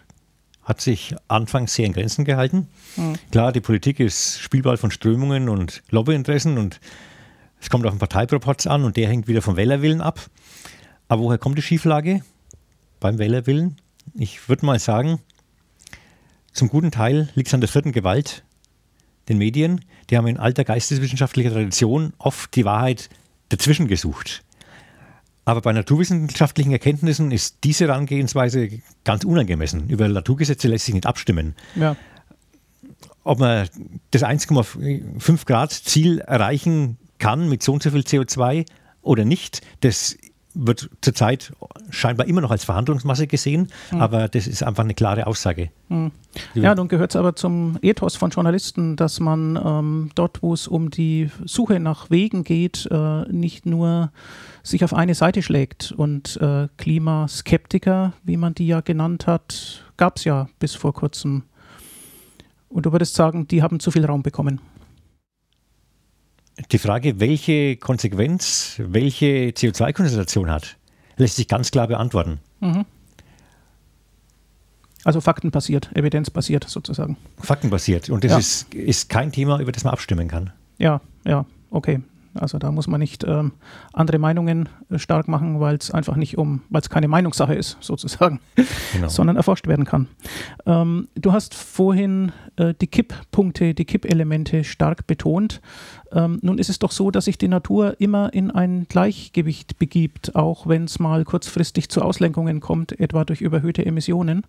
hat 0.64 0.82
sich 0.82 1.16
anfangs 1.28 1.74
sehr 1.74 1.86
in 1.88 1.94
Grenzen 1.94 2.26
gehalten. 2.26 2.68
Mhm. 2.96 3.16
Klar, 3.32 3.52
die 3.52 3.62
Politik 3.62 4.00
ist 4.00 4.40
Spielball 4.40 4.78
von 4.78 4.92
Strömungen 4.92 5.50
und 5.50 5.82
Lobbyinteressen 5.90 6.58
und 6.58 6.80
es 7.60 7.70
kommt 7.70 7.86
auf 7.86 7.94
den 7.94 8.00
Parteiproporz 8.00 8.68
an 8.68 8.84
und 8.84 8.96
der 8.96 9.08
hängt 9.08 9.28
wieder 9.28 9.42
vom 9.42 9.58
Wählerwillen 9.58 10.02
ab. 10.02 10.20
Aber 11.08 11.24
woher 11.24 11.38
kommt 11.38 11.58
die 11.58 11.64
Schieflage 11.64 12.22
beim 13.00 13.18
Wählerwillen? 13.18 13.78
Ich 14.16 14.48
würde 14.48 14.66
mal 14.66 14.80
sagen, 14.80 15.20
zum 16.54 16.70
guten 16.70 16.92
Teil 16.92 17.30
liegt 17.36 17.48
es 17.48 17.54
an 17.54 17.62
der 17.62 17.70
vierten 17.70 17.92
Gewalt, 17.92 18.44
den 19.30 19.38
Medien. 19.38 19.86
Die 20.10 20.18
haben 20.18 20.28
in 20.28 20.38
alter 20.38 20.64
geisteswissenschaftlicher 20.64 21.52
Tradition 21.52 22.14
oft 22.18 22.56
die 22.56 22.66
Wahrheit 22.66 23.10
dazwischen 23.50 23.88
gesucht. 23.88 24.44
Aber 25.46 25.62
bei 25.62 25.72
naturwissenschaftlichen 25.74 26.72
Erkenntnissen 26.72 27.32
ist 27.32 27.64
diese 27.64 27.88
Herangehensweise 27.88 28.70
ganz 29.04 29.24
unangemessen. 29.24 29.90
Über 29.90 30.08
Naturgesetze 30.08 30.68
lässt 30.68 30.86
sich 30.86 30.94
nicht 30.94 31.08
abstimmen. 31.08 31.56
Ja. 31.76 31.96
Ob 33.24 33.40
man 33.40 33.68
das 34.12 34.24
1,5 34.24 35.46
Grad 35.46 35.72
Ziel 35.72 36.20
erreichen 36.20 36.98
kann 37.18 37.50
mit 37.50 37.64
so 37.64 37.74
und 37.74 37.84
so 37.84 37.92
viel 37.92 38.02
CO2 38.02 38.66
oder 39.02 39.26
nicht, 39.26 39.62
das 39.82 40.18
wird 40.54 40.90
zurzeit 41.02 41.54
scheinbar 41.90 42.28
immer 42.28 42.42
noch 42.42 42.52
als 42.52 42.64
Verhandlungsmasse 42.64 43.28
gesehen, 43.28 43.70
mhm. 43.92 44.02
aber 44.02 44.28
das 44.28 44.48
ist 44.48 44.64
einfach 44.64 44.84
eine 44.84 44.96
klare 44.96 45.28
Aussage. 45.28 45.70
Mhm. 45.90 46.12
Ja, 46.54 46.74
nun 46.76 46.88
gehört 46.88 47.12
es 47.12 47.16
aber 47.16 47.36
zum 47.36 47.78
Ethos 47.82 48.16
von 48.16 48.32
Journalisten, 48.32 48.96
dass 48.96 49.20
man 49.20 49.60
ähm, 49.64 50.12
dort, 50.16 50.42
wo 50.42 50.54
es 50.54 50.68
um 50.68 50.90
die 50.90 51.30
Suche 51.46 51.80
nach 51.80 52.10
Wegen 52.10 52.44
geht, 52.44 52.88
äh, 52.92 53.24
nicht 53.32 53.66
nur 53.66 54.12
sich 54.64 54.84
auf 54.84 54.94
eine 54.94 55.16
Seite 55.16 55.42
schlägt. 55.42 55.92
Und 55.92 56.38
äh, 56.38 56.68
Klimaskeptiker, 56.78 58.14
wie 58.24 58.38
man 58.38 58.56
die 58.56 58.68
ja 58.68 58.82
genannt 58.82 59.28
hat, 59.28 59.84
gab 59.98 60.18
es 60.18 60.24
ja 60.24 60.50
bis 60.60 60.76
vor 60.76 60.94
kurzem. 60.94 61.44
Und 62.70 62.86
du 62.86 62.92
würdest 62.92 63.16
sagen, 63.16 63.48
die 63.48 63.64
haben 63.64 63.80
zu 63.80 63.92
viel 63.92 64.06
Raum 64.06 64.24
bekommen 64.24 64.62
die 66.72 66.78
Frage, 66.78 67.20
welche 67.20 67.78
Konsequenz 67.78 68.76
welche 68.78 69.50
CO2-Konzentration 69.50 70.50
hat, 70.50 70.78
lässt 71.18 71.36
sich 71.36 71.48
ganz 71.48 71.72
klar 71.72 71.88
beantworten. 71.88 72.40
Mhm. 72.60 72.86
Also 75.06 75.22
faktenbasiert, 75.22 75.90
evidenzbasiert 75.96 76.66
sozusagen. 76.68 77.18
Faktenbasiert. 77.38 78.10
Und 78.10 78.24
das 78.24 78.32
ja. 78.32 78.38
ist, 78.38 78.74
ist 78.74 79.10
kein 79.10 79.32
Thema, 79.32 79.60
über 79.60 79.72
das 79.72 79.84
man 79.84 79.94
abstimmen 79.94 80.28
kann. 80.28 80.52
Ja, 80.78 81.02
ja, 81.26 81.46
okay. 81.72 82.02
Also 82.34 82.58
da 82.60 82.72
muss 82.72 82.88
man 82.88 83.00
nicht 83.00 83.24
ähm, 83.24 83.54
andere 83.94 84.20
Meinungen 84.20 84.70
äh, 84.90 85.00
stark 85.00 85.28
machen, 85.28 85.60
weil 85.60 85.76
es 85.76 85.92
einfach 85.92 86.16
nicht 86.16 86.38
um, 86.38 86.62
weil 86.70 86.82
es 86.82 86.90
keine 86.90 87.08
Meinungssache 87.08 87.56
ist, 87.56 87.78
sozusagen, 87.82 88.40
genau. 88.94 89.08
sondern 89.08 89.36
erforscht 89.36 89.68
werden 89.68 89.86
kann. 89.86 90.08
Ähm, 90.66 91.08
du 91.16 91.32
hast 91.32 91.54
vorhin 91.56 92.32
äh, 92.56 92.74
die 92.80 92.88
Kipppunkte, 92.88 93.74
die 93.74 93.86
Kippelemente 93.86 94.64
stark 94.64 95.08
betont. 95.08 95.62
Ähm, 96.12 96.40
nun 96.42 96.58
ist 96.58 96.70
es 96.70 96.80
doch 96.80 96.92
so, 96.92 97.12
dass 97.12 97.26
sich 97.26 97.38
die 97.38 97.48
Natur 97.48 97.96
immer 98.00 98.34
in 98.34 98.52
ein 98.52 98.88
Gleichgewicht 98.88 99.80
begibt, 99.80 100.36
auch 100.36 100.68
wenn 100.68 100.86
es 100.86 101.00
mal 101.00 101.24
kurzfristig 101.26 101.90
zu 101.90 102.02
Auslenkungen 102.02 102.60
kommt, 102.60 103.00
etwa 103.00 103.26
durch 103.26 103.42
überhöhte 103.42 103.86
Emissionen. 103.86 104.44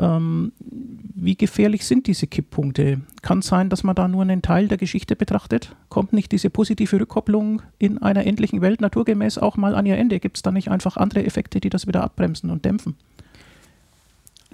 Ähm, 0.00 0.52
wie 0.58 1.36
gefährlich 1.36 1.84
sind 1.84 2.06
diese 2.06 2.26
Kipppunkte? 2.26 3.02
Kann 3.20 3.40
es 3.40 3.46
sein, 3.46 3.68
dass 3.68 3.84
man 3.84 3.94
da 3.94 4.08
nur 4.08 4.22
einen 4.22 4.40
Teil 4.40 4.66
der 4.66 4.78
Geschichte 4.78 5.14
betrachtet? 5.14 5.76
Kommt 5.90 6.14
nicht 6.14 6.32
diese 6.32 6.48
positive 6.48 6.98
Rückkopplung 6.98 7.60
in 7.78 7.98
einer 7.98 8.26
endlichen 8.26 8.62
Welt 8.62 8.80
naturgemäß 8.80 9.36
auch 9.36 9.58
mal 9.58 9.74
an 9.74 9.84
ihr 9.84 9.98
Ende? 9.98 10.18
Gibt 10.18 10.38
es 10.38 10.42
da 10.42 10.52
nicht 10.52 10.70
einfach 10.70 10.96
andere 10.96 11.24
Effekte, 11.24 11.60
die 11.60 11.68
das 11.68 11.86
wieder 11.86 12.02
abbremsen 12.02 12.48
und 12.48 12.64
dämpfen? 12.64 12.96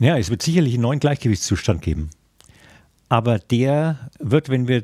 Ja, 0.01 0.19
es 0.19 0.31
wird 0.31 0.43
sicherlich 0.43 0.75
einen 0.75 0.83
neuen 0.83 1.01
Gleichgewichtszustand 1.01 1.81
geben. 1.81 2.11
Aber 3.09 3.39
der 3.39 4.11
wird, 4.19 4.49
wenn 4.49 4.67
wir 4.67 4.83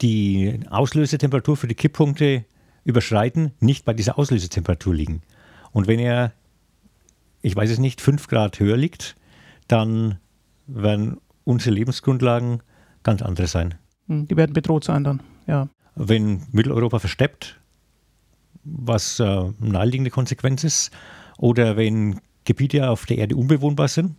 die 0.00 0.60
Auslösetemperatur 0.70 1.58
für 1.58 1.68
die 1.68 1.74
Kipppunkte 1.74 2.46
überschreiten, 2.84 3.52
nicht 3.60 3.84
bei 3.84 3.92
dieser 3.92 4.18
Auslösetemperatur 4.18 4.94
liegen. 4.94 5.20
Und 5.70 5.86
wenn 5.86 5.98
er, 5.98 6.32
ich 7.42 7.54
weiß 7.54 7.70
es 7.70 7.78
nicht, 7.78 8.00
5 8.00 8.26
Grad 8.26 8.58
höher 8.58 8.78
liegt, 8.78 9.16
dann 9.72 10.18
werden 10.66 11.16
unsere 11.44 11.74
Lebensgrundlagen 11.74 12.62
ganz 13.02 13.22
andere 13.22 13.46
sein. 13.46 13.74
Hm, 14.06 14.28
die 14.28 14.36
werden 14.36 14.52
bedroht 14.52 14.84
sein 14.84 15.02
dann, 15.02 15.22
ja. 15.46 15.68
Wenn 15.94 16.42
Mitteleuropa 16.52 16.98
versteppt, 16.98 17.60
was 18.64 19.18
äh, 19.18 19.52
naheliegende 19.58 20.10
Konsequenz 20.10 20.64
ist, 20.64 20.90
oder 21.38 21.76
wenn 21.76 22.20
Gebiete 22.44 22.88
auf 22.88 23.06
der 23.06 23.18
Erde 23.18 23.36
unbewohnbar 23.36 23.88
sind, 23.88 24.16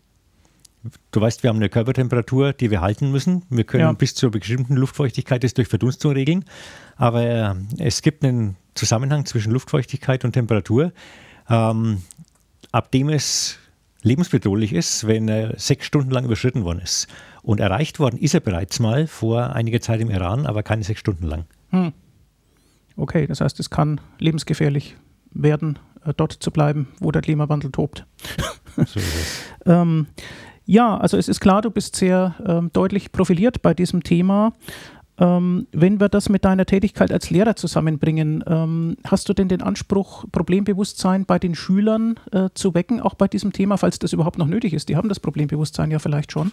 Du 1.11 1.21
weißt, 1.21 1.43
wir 1.43 1.49
haben 1.49 1.57
eine 1.57 1.69
Körpertemperatur, 1.69 2.51
die 2.51 2.69
wir 2.69 2.81
halten 2.81 3.09
müssen. 3.09 3.43
Wir 3.49 3.63
können 3.63 3.83
ja. 3.83 3.93
bis 3.93 4.15
zur 4.15 4.31
bestimmten 4.31 4.75
Luftfeuchtigkeit 4.75 5.41
das 5.41 5.53
durch 5.53 5.69
Verdunstung 5.69 6.11
regeln. 6.11 6.43
Aber 6.97 7.23
äh, 7.23 7.55
es 7.77 8.01
gibt 8.01 8.21
einen 8.25 8.57
Zusammenhang 8.75 9.25
zwischen 9.25 9.53
Luftfeuchtigkeit 9.53 10.25
und 10.25 10.33
Temperatur, 10.33 10.91
ähm, 11.49 12.01
ab 12.73 12.91
dem 12.91 13.07
es 13.07 13.59
lebensbedrohlich 14.03 14.73
ist, 14.73 15.07
wenn 15.07 15.27
er 15.27 15.57
sechs 15.59 15.85
Stunden 15.85 16.11
lang 16.11 16.25
überschritten 16.25 16.63
worden 16.63 16.79
ist. 16.79 17.07
Und 17.41 17.59
erreicht 17.59 17.99
worden 17.99 18.17
ist 18.17 18.33
er 18.33 18.39
bereits 18.39 18.79
mal 18.79 19.07
vor 19.07 19.55
einiger 19.55 19.81
Zeit 19.81 20.01
im 20.01 20.09
Iran, 20.09 20.45
aber 20.45 20.63
keine 20.63 20.83
sechs 20.83 20.99
Stunden 20.99 21.25
lang. 21.25 21.45
Hm. 21.69 21.93
Okay, 22.95 23.25
das 23.27 23.41
heißt, 23.41 23.59
es 23.59 23.69
kann 23.69 23.99
lebensgefährlich 24.19 24.95
werden, 25.31 25.79
äh, 26.05 26.13
dort 26.15 26.33
zu 26.33 26.51
bleiben, 26.51 26.89
wo 26.99 27.11
der 27.11 27.21
Klimawandel 27.21 27.71
tobt. 27.71 28.05
So 28.87 28.99
ähm, 29.67 30.07
ja, 30.65 30.97
also 30.97 31.15
es 31.15 31.27
ist 31.27 31.39
klar, 31.39 31.61
du 31.61 31.69
bist 31.69 31.95
sehr 31.95 32.33
ähm, 32.43 32.71
deutlich 32.73 33.11
profiliert 33.11 33.61
bei 33.61 33.75
diesem 33.75 34.01
Thema. 34.01 34.53
Ähm, 35.19 35.67
wenn 35.71 35.99
wir 35.99 36.09
das 36.09 36.29
mit 36.29 36.43
deiner 36.43 36.65
Tätigkeit 36.65 37.11
als 37.11 37.29
Lehrer 37.29 37.55
zusammenbringen, 37.55 38.43
ähm, 38.47 38.97
hast 39.05 39.29
du 39.29 39.33
denn 39.33 39.47
den 39.47 39.61
Anspruch, 39.61 40.25
Problembewusstsein 40.31 41.25
bei 41.25 41.37
den 41.37 41.53
Schülern 41.53 42.19
äh, 42.31 42.49
zu 42.55 42.73
wecken, 42.73 42.99
auch 42.99 43.13
bei 43.13 43.27
diesem 43.27 43.53
Thema, 43.53 43.77
falls 43.77 43.99
das 43.99 44.13
überhaupt 44.13 44.39
noch 44.39 44.47
nötig 44.47 44.73
ist? 44.73 44.89
Die 44.89 44.95
haben 44.95 45.09
das 45.09 45.19
Problembewusstsein 45.19 45.91
ja 45.91 45.99
vielleicht 45.99 46.31
schon. 46.31 46.51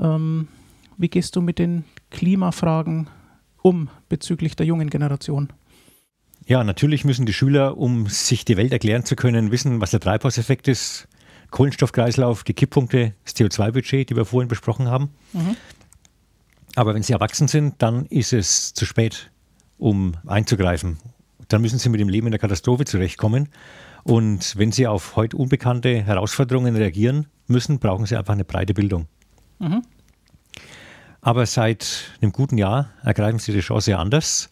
Ähm, 0.00 0.48
wie 0.96 1.08
gehst 1.08 1.36
du 1.36 1.40
mit 1.40 1.58
den 1.58 1.84
Klimafragen 2.10 3.08
um 3.62 3.88
bezüglich 4.08 4.56
der 4.56 4.66
jungen 4.66 4.90
Generation? 4.90 5.52
Ja, 6.46 6.62
natürlich 6.62 7.04
müssen 7.04 7.26
die 7.26 7.32
Schüler, 7.32 7.78
um 7.78 8.06
sich 8.08 8.44
die 8.44 8.56
Welt 8.56 8.72
erklären 8.72 9.04
zu 9.04 9.16
können, 9.16 9.50
wissen, 9.50 9.80
was 9.80 9.92
der 9.92 10.00
Treibhauseffekt 10.00 10.68
ist, 10.68 11.08
Kohlenstoffkreislauf, 11.50 12.44
die 12.44 12.52
Kipppunkte, 12.52 13.14
das 13.24 13.36
CO2-Budget, 13.36 14.10
die 14.10 14.16
wir 14.16 14.24
vorhin 14.24 14.48
besprochen 14.48 14.88
haben. 14.88 15.10
Mhm. 15.32 15.56
Aber 16.74 16.94
wenn 16.94 17.02
sie 17.02 17.12
erwachsen 17.12 17.48
sind, 17.48 17.80
dann 17.82 18.06
ist 18.06 18.32
es 18.32 18.74
zu 18.74 18.84
spät, 18.84 19.30
um 19.78 20.14
einzugreifen. 20.26 20.98
Dann 21.48 21.62
müssen 21.62 21.78
sie 21.78 21.88
mit 21.88 22.00
dem 22.00 22.08
Leben 22.08 22.26
in 22.26 22.32
der 22.32 22.40
Katastrophe 22.40 22.84
zurechtkommen. 22.84 23.48
Und 24.02 24.56
wenn 24.56 24.72
sie 24.72 24.86
auf 24.86 25.16
heute 25.16 25.36
unbekannte 25.36 26.02
Herausforderungen 26.02 26.76
reagieren 26.76 27.26
müssen, 27.46 27.78
brauchen 27.78 28.06
sie 28.06 28.16
einfach 28.16 28.32
eine 28.34 28.44
breite 28.44 28.74
Bildung. 28.74 29.06
Mhm. 29.58 29.82
Aber 31.20 31.46
seit 31.46 32.12
einem 32.20 32.32
guten 32.32 32.58
Jahr 32.58 32.90
ergreifen 33.02 33.38
sie 33.38 33.52
die 33.52 33.60
Chance 33.60 33.96
anders 33.96 34.50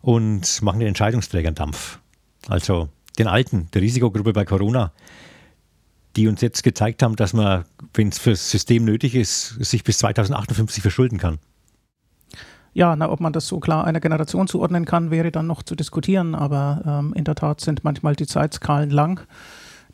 und 0.00 0.62
machen 0.62 0.80
den 0.80 0.88
Entscheidungsträgern 0.88 1.54
Dampf. 1.54 1.98
Also 2.48 2.88
den 3.18 3.26
Alten, 3.26 3.68
der 3.74 3.82
Risikogruppe 3.82 4.32
bei 4.32 4.44
Corona, 4.44 4.92
die 6.18 6.26
uns 6.26 6.40
jetzt 6.40 6.64
gezeigt 6.64 7.04
haben, 7.04 7.14
dass 7.14 7.32
man, 7.32 7.64
wenn 7.94 8.08
es 8.08 8.18
fürs 8.18 8.50
System 8.50 8.84
nötig 8.84 9.14
ist, 9.14 9.50
sich 9.64 9.84
bis 9.84 9.98
2058 9.98 10.82
verschulden 10.82 11.16
kann. 11.16 11.38
Ja, 12.74 12.96
na, 12.96 13.08
ob 13.08 13.20
man 13.20 13.32
das 13.32 13.46
so 13.46 13.60
klar 13.60 13.84
einer 13.84 14.00
Generation 14.00 14.48
zuordnen 14.48 14.84
kann, 14.84 15.12
wäre 15.12 15.30
dann 15.30 15.46
noch 15.46 15.62
zu 15.62 15.76
diskutieren, 15.76 16.34
aber 16.34 16.82
ähm, 16.84 17.14
in 17.14 17.22
der 17.22 17.36
Tat 17.36 17.60
sind 17.60 17.84
manchmal 17.84 18.16
die 18.16 18.26
Zeitskalen 18.26 18.90
lang. 18.90 19.26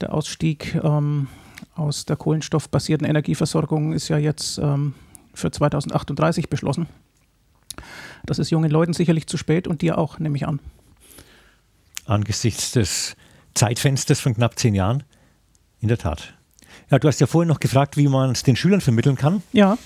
Der 0.00 0.14
Ausstieg 0.14 0.74
ähm, 0.82 1.28
aus 1.74 2.06
der 2.06 2.16
kohlenstoffbasierten 2.16 3.06
Energieversorgung 3.06 3.92
ist 3.92 4.08
ja 4.08 4.16
jetzt 4.16 4.58
ähm, 4.58 4.94
für 5.34 5.50
2038 5.50 6.48
beschlossen. 6.48 6.86
Das 8.24 8.38
ist 8.38 8.50
jungen 8.50 8.70
Leuten 8.70 8.94
sicherlich 8.94 9.26
zu 9.26 9.36
spät 9.36 9.68
und 9.68 9.82
dir 9.82 9.98
auch, 9.98 10.18
nehme 10.18 10.36
ich 10.36 10.46
an. 10.46 10.58
Angesichts 12.06 12.72
des 12.72 13.14
Zeitfensters 13.52 14.20
von 14.20 14.34
knapp 14.34 14.58
zehn 14.58 14.74
Jahren 14.74 15.04
in 15.84 15.88
der 15.88 15.98
Tat. 15.98 16.32
Ja, 16.90 16.98
du 16.98 17.06
hast 17.08 17.20
ja 17.20 17.26
vorhin 17.26 17.48
noch 17.48 17.60
gefragt, 17.60 17.98
wie 17.98 18.08
man 18.08 18.30
es 18.30 18.42
den 18.42 18.56
Schülern 18.56 18.80
vermitteln 18.80 19.16
kann. 19.16 19.42
Ja. 19.52 19.76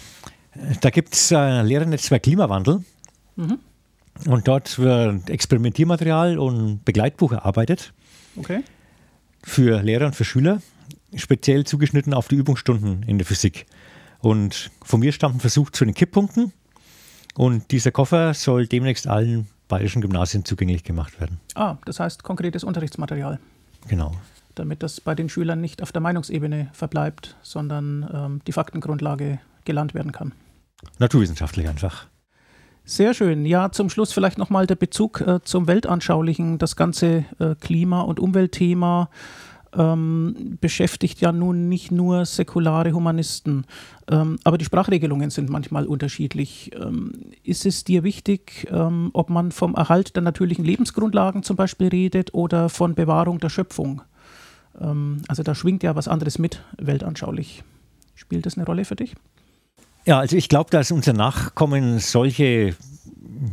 Da 0.81 0.91
gibt 0.91 1.15
es 1.15 1.33
ein 1.33 1.67
Lehrernetzwerk 1.67 2.23
Klimawandel. 2.23 2.85
Mhm. 3.35 3.59
Und 4.27 4.49
dort 4.49 4.79
wird 4.79 5.29
Experimentiermaterial 5.29 6.39
und 6.39 6.85
Begleitbuch 6.85 7.33
erarbeitet. 7.33 7.93
Okay. 8.37 8.63
Für 9.43 9.83
Lehrer 9.83 10.07
und 10.07 10.15
für 10.15 10.25
Schüler, 10.25 10.63
speziell 11.15 11.65
zugeschnitten 11.65 12.15
auf 12.15 12.29
die 12.29 12.37
Übungsstunden 12.37 13.03
in 13.03 13.19
der 13.19 13.27
Physik. 13.27 13.67
Und 14.21 14.71
von 14.85 15.01
mir 15.01 15.13
stammt 15.13 15.37
ein 15.37 15.41
Versuch 15.41 15.71
zu 15.71 15.85
den 15.85 15.95
Kipppunkten. 15.95 16.53
Und 17.35 17.71
dieser 17.73 17.91
Koffer 17.91 18.35
soll 18.35 18.67
demnächst 18.69 19.09
allen 19.09 19.49
bayerischen 19.67 20.01
Gymnasien 20.01 20.45
zugänglich 20.45 20.85
gemacht 20.85 21.21
werden. 21.21 21.41
Ah, 21.55 21.77
das 21.85 21.99
heißt 21.99 22.23
konkretes 22.23 22.63
Unterrichtsmaterial. 22.63 23.41
Genau 23.89 24.13
damit 24.59 24.83
das 24.83 25.01
bei 25.01 25.15
den 25.15 25.29
Schülern 25.29 25.61
nicht 25.61 25.83
auf 25.83 25.93
der 25.93 26.01
Meinungsebene 26.01 26.69
verbleibt, 26.73 27.37
sondern 27.43 28.09
ähm, 28.13 28.41
die 28.47 28.53
Faktengrundlage 28.53 29.41
gelernt 29.65 29.95
werden 29.95 30.13
kann. 30.13 30.33
Naturwissenschaftlich 30.99 31.69
einfach. 31.69 32.07
Sehr 32.85 33.13
schön. 33.13 33.45
Ja, 33.45 33.71
zum 33.71 33.91
Schluss 33.91 34.13
vielleicht 34.13 34.39
nochmal 34.39 34.67
der 34.67 34.77
Bezug 34.77 35.21
äh, 35.21 35.41
zum 35.43 35.67
Weltanschaulichen. 35.67 36.57
Das 36.57 36.75
ganze 36.75 37.25
äh, 37.39 37.55
Klima- 37.61 38.01
und 38.01 38.19
Umweltthema 38.19 39.11
ähm, 39.77 40.57
beschäftigt 40.61 41.21
ja 41.21 41.33
nun 41.33 41.69
nicht 41.69 41.91
nur 41.91 42.25
säkulare 42.25 42.93
Humanisten, 42.93 43.67
ähm, 44.11 44.39
aber 44.45 44.59
die 44.59 44.65
Sprachregelungen 44.65 45.31
sind 45.31 45.51
manchmal 45.51 45.87
unterschiedlich. 45.87 46.71
Ähm, 46.75 47.13
ist 47.43 47.67
es 47.67 47.85
dir 47.85 48.05
wichtig, 48.05 48.67
ähm, 48.71 49.11
ob 49.13 49.29
man 49.31 49.53
vom 49.53 49.75
Erhalt 49.75 50.17
der 50.17 50.23
natürlichen 50.23 50.65
Lebensgrundlagen 50.65 51.43
zum 51.43 51.57
Beispiel 51.57 51.89
redet 51.89 52.33
oder 52.35 52.69
von 52.69 52.95
Bewahrung 52.95 53.39
der 53.39 53.51
Schöpfung? 53.51 54.03
Ähm, 54.81 55.23
also 55.29 55.43
da 55.43 55.55
schwingt 55.55 55.83
ja 55.83 55.95
was 55.97 56.09
anderes 56.09 56.39
mit, 56.39 56.63
weltanschaulich. 56.79 57.63
Spielt 58.15 58.47
das 58.47 58.57
eine 58.57 58.67
Rolle 58.67 58.85
für 58.85 58.97
dich? 58.97 59.15
Ja, 60.05 60.19
also 60.19 60.37
ich 60.37 60.49
glaube, 60.49 60.71
dass 60.71 60.91
unser 60.91 61.13
Nachkommen 61.13 61.99
solche 61.99 62.75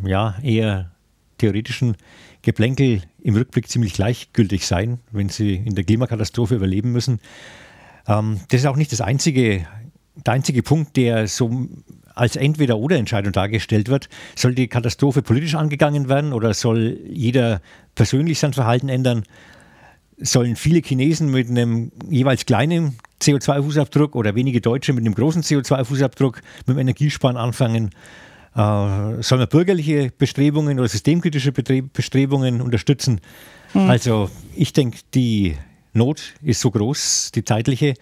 ja, 0.03 0.35
eher 0.41 0.91
theoretischen 1.37 1.97
Geplänkel 2.41 3.01
im 3.21 3.35
Rückblick 3.35 3.67
ziemlich 3.67 3.93
gleichgültig 3.93 4.65
sein, 4.65 4.99
wenn 5.11 5.29
sie 5.29 5.55
in 5.55 5.75
der 5.75 5.83
Klimakatastrophe 5.83 6.55
überleben 6.55 6.91
müssen. 6.91 7.19
Ähm, 8.07 8.39
das 8.49 8.61
ist 8.61 8.67
auch 8.67 8.75
nicht 8.77 8.91
das 8.91 9.01
einzige, 9.01 9.67
der 10.15 10.33
einzige 10.33 10.63
Punkt, 10.63 10.95
der 10.95 11.27
so 11.27 11.67
als 12.13 12.37
Entweder-Oder-Entscheidung 12.37 13.33
dargestellt 13.33 13.89
wird. 13.89 14.09
Soll 14.35 14.55
die 14.55 14.67
Katastrophe 14.67 15.21
politisch 15.21 15.55
angegangen 15.55 16.07
werden 16.07 16.31
oder 16.31 16.53
soll 16.53 16.99
jeder 17.09 17.61
persönlich 17.95 18.39
sein 18.39 18.53
Verhalten 18.53 18.89
ändern? 18.89 19.23
Sollen 20.17 20.55
viele 20.55 20.81
Chinesen 20.81 21.31
mit 21.31 21.49
einem 21.49 21.91
jeweils 22.09 22.45
kleinen 22.45 22.97
CO2-Fußabdruck 23.21 24.13
oder 24.13 24.35
wenige 24.35 24.61
Deutsche 24.61 24.93
mit 24.93 25.05
einem 25.05 25.15
großen 25.15 25.41
CO2-Fußabdruck 25.43 26.37
mit 26.65 26.75
dem 26.75 26.79
Energiesparen 26.79 27.37
anfangen? 27.37 27.91
Äh, 28.55 29.21
soll 29.21 29.39
man 29.39 29.47
bürgerliche 29.47 30.11
Bestrebungen 30.17 30.79
oder 30.79 30.87
systemkritische 30.87 31.51
Bestrebungen 31.51 32.61
unterstützen? 32.61 33.19
Mhm. 33.73 33.89
Also 33.89 34.29
ich 34.55 34.73
denke, 34.73 34.99
die 35.13 35.55
Not 35.93 36.33
ist 36.41 36.61
so 36.61 36.71
groß, 36.71 37.31
die 37.33 37.43
zeitliche. 37.43 37.93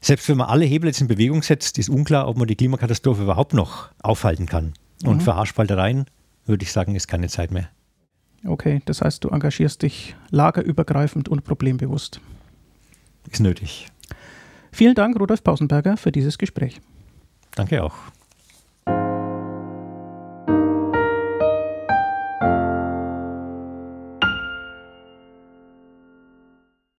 Selbst 0.00 0.28
wenn 0.28 0.36
man 0.36 0.48
alle 0.48 0.64
Hebel 0.64 0.88
jetzt 0.88 1.00
in 1.00 1.08
Bewegung 1.08 1.42
setzt, 1.42 1.78
ist 1.78 1.88
unklar, 1.88 2.28
ob 2.28 2.36
man 2.36 2.46
die 2.46 2.54
Klimakatastrophe 2.54 3.22
überhaupt 3.22 3.54
noch 3.54 3.88
aufhalten 4.02 4.46
kann. 4.46 4.74
Und 5.04 5.16
mhm. 5.16 5.20
für 5.20 5.34
Haarspaltereien 5.34 6.06
würde 6.46 6.62
ich 6.62 6.72
sagen, 6.72 6.94
ist 6.94 7.08
keine 7.08 7.28
Zeit 7.28 7.50
mehr. 7.50 7.68
Okay, 8.44 8.82
das 8.84 9.02
heißt, 9.02 9.24
du 9.24 9.28
engagierst 9.28 9.82
dich 9.82 10.14
lagerübergreifend 10.30 11.28
und 11.28 11.44
problembewusst. 11.44 12.20
Ist 13.30 13.40
nötig. 13.40 13.88
Vielen 14.70 14.94
Dank, 14.94 15.18
Rudolf 15.18 15.42
Pausenberger, 15.42 15.96
für 15.96 16.12
dieses 16.12 16.38
Gespräch. 16.38 16.80
Danke 17.54 17.82
auch. 17.82 17.94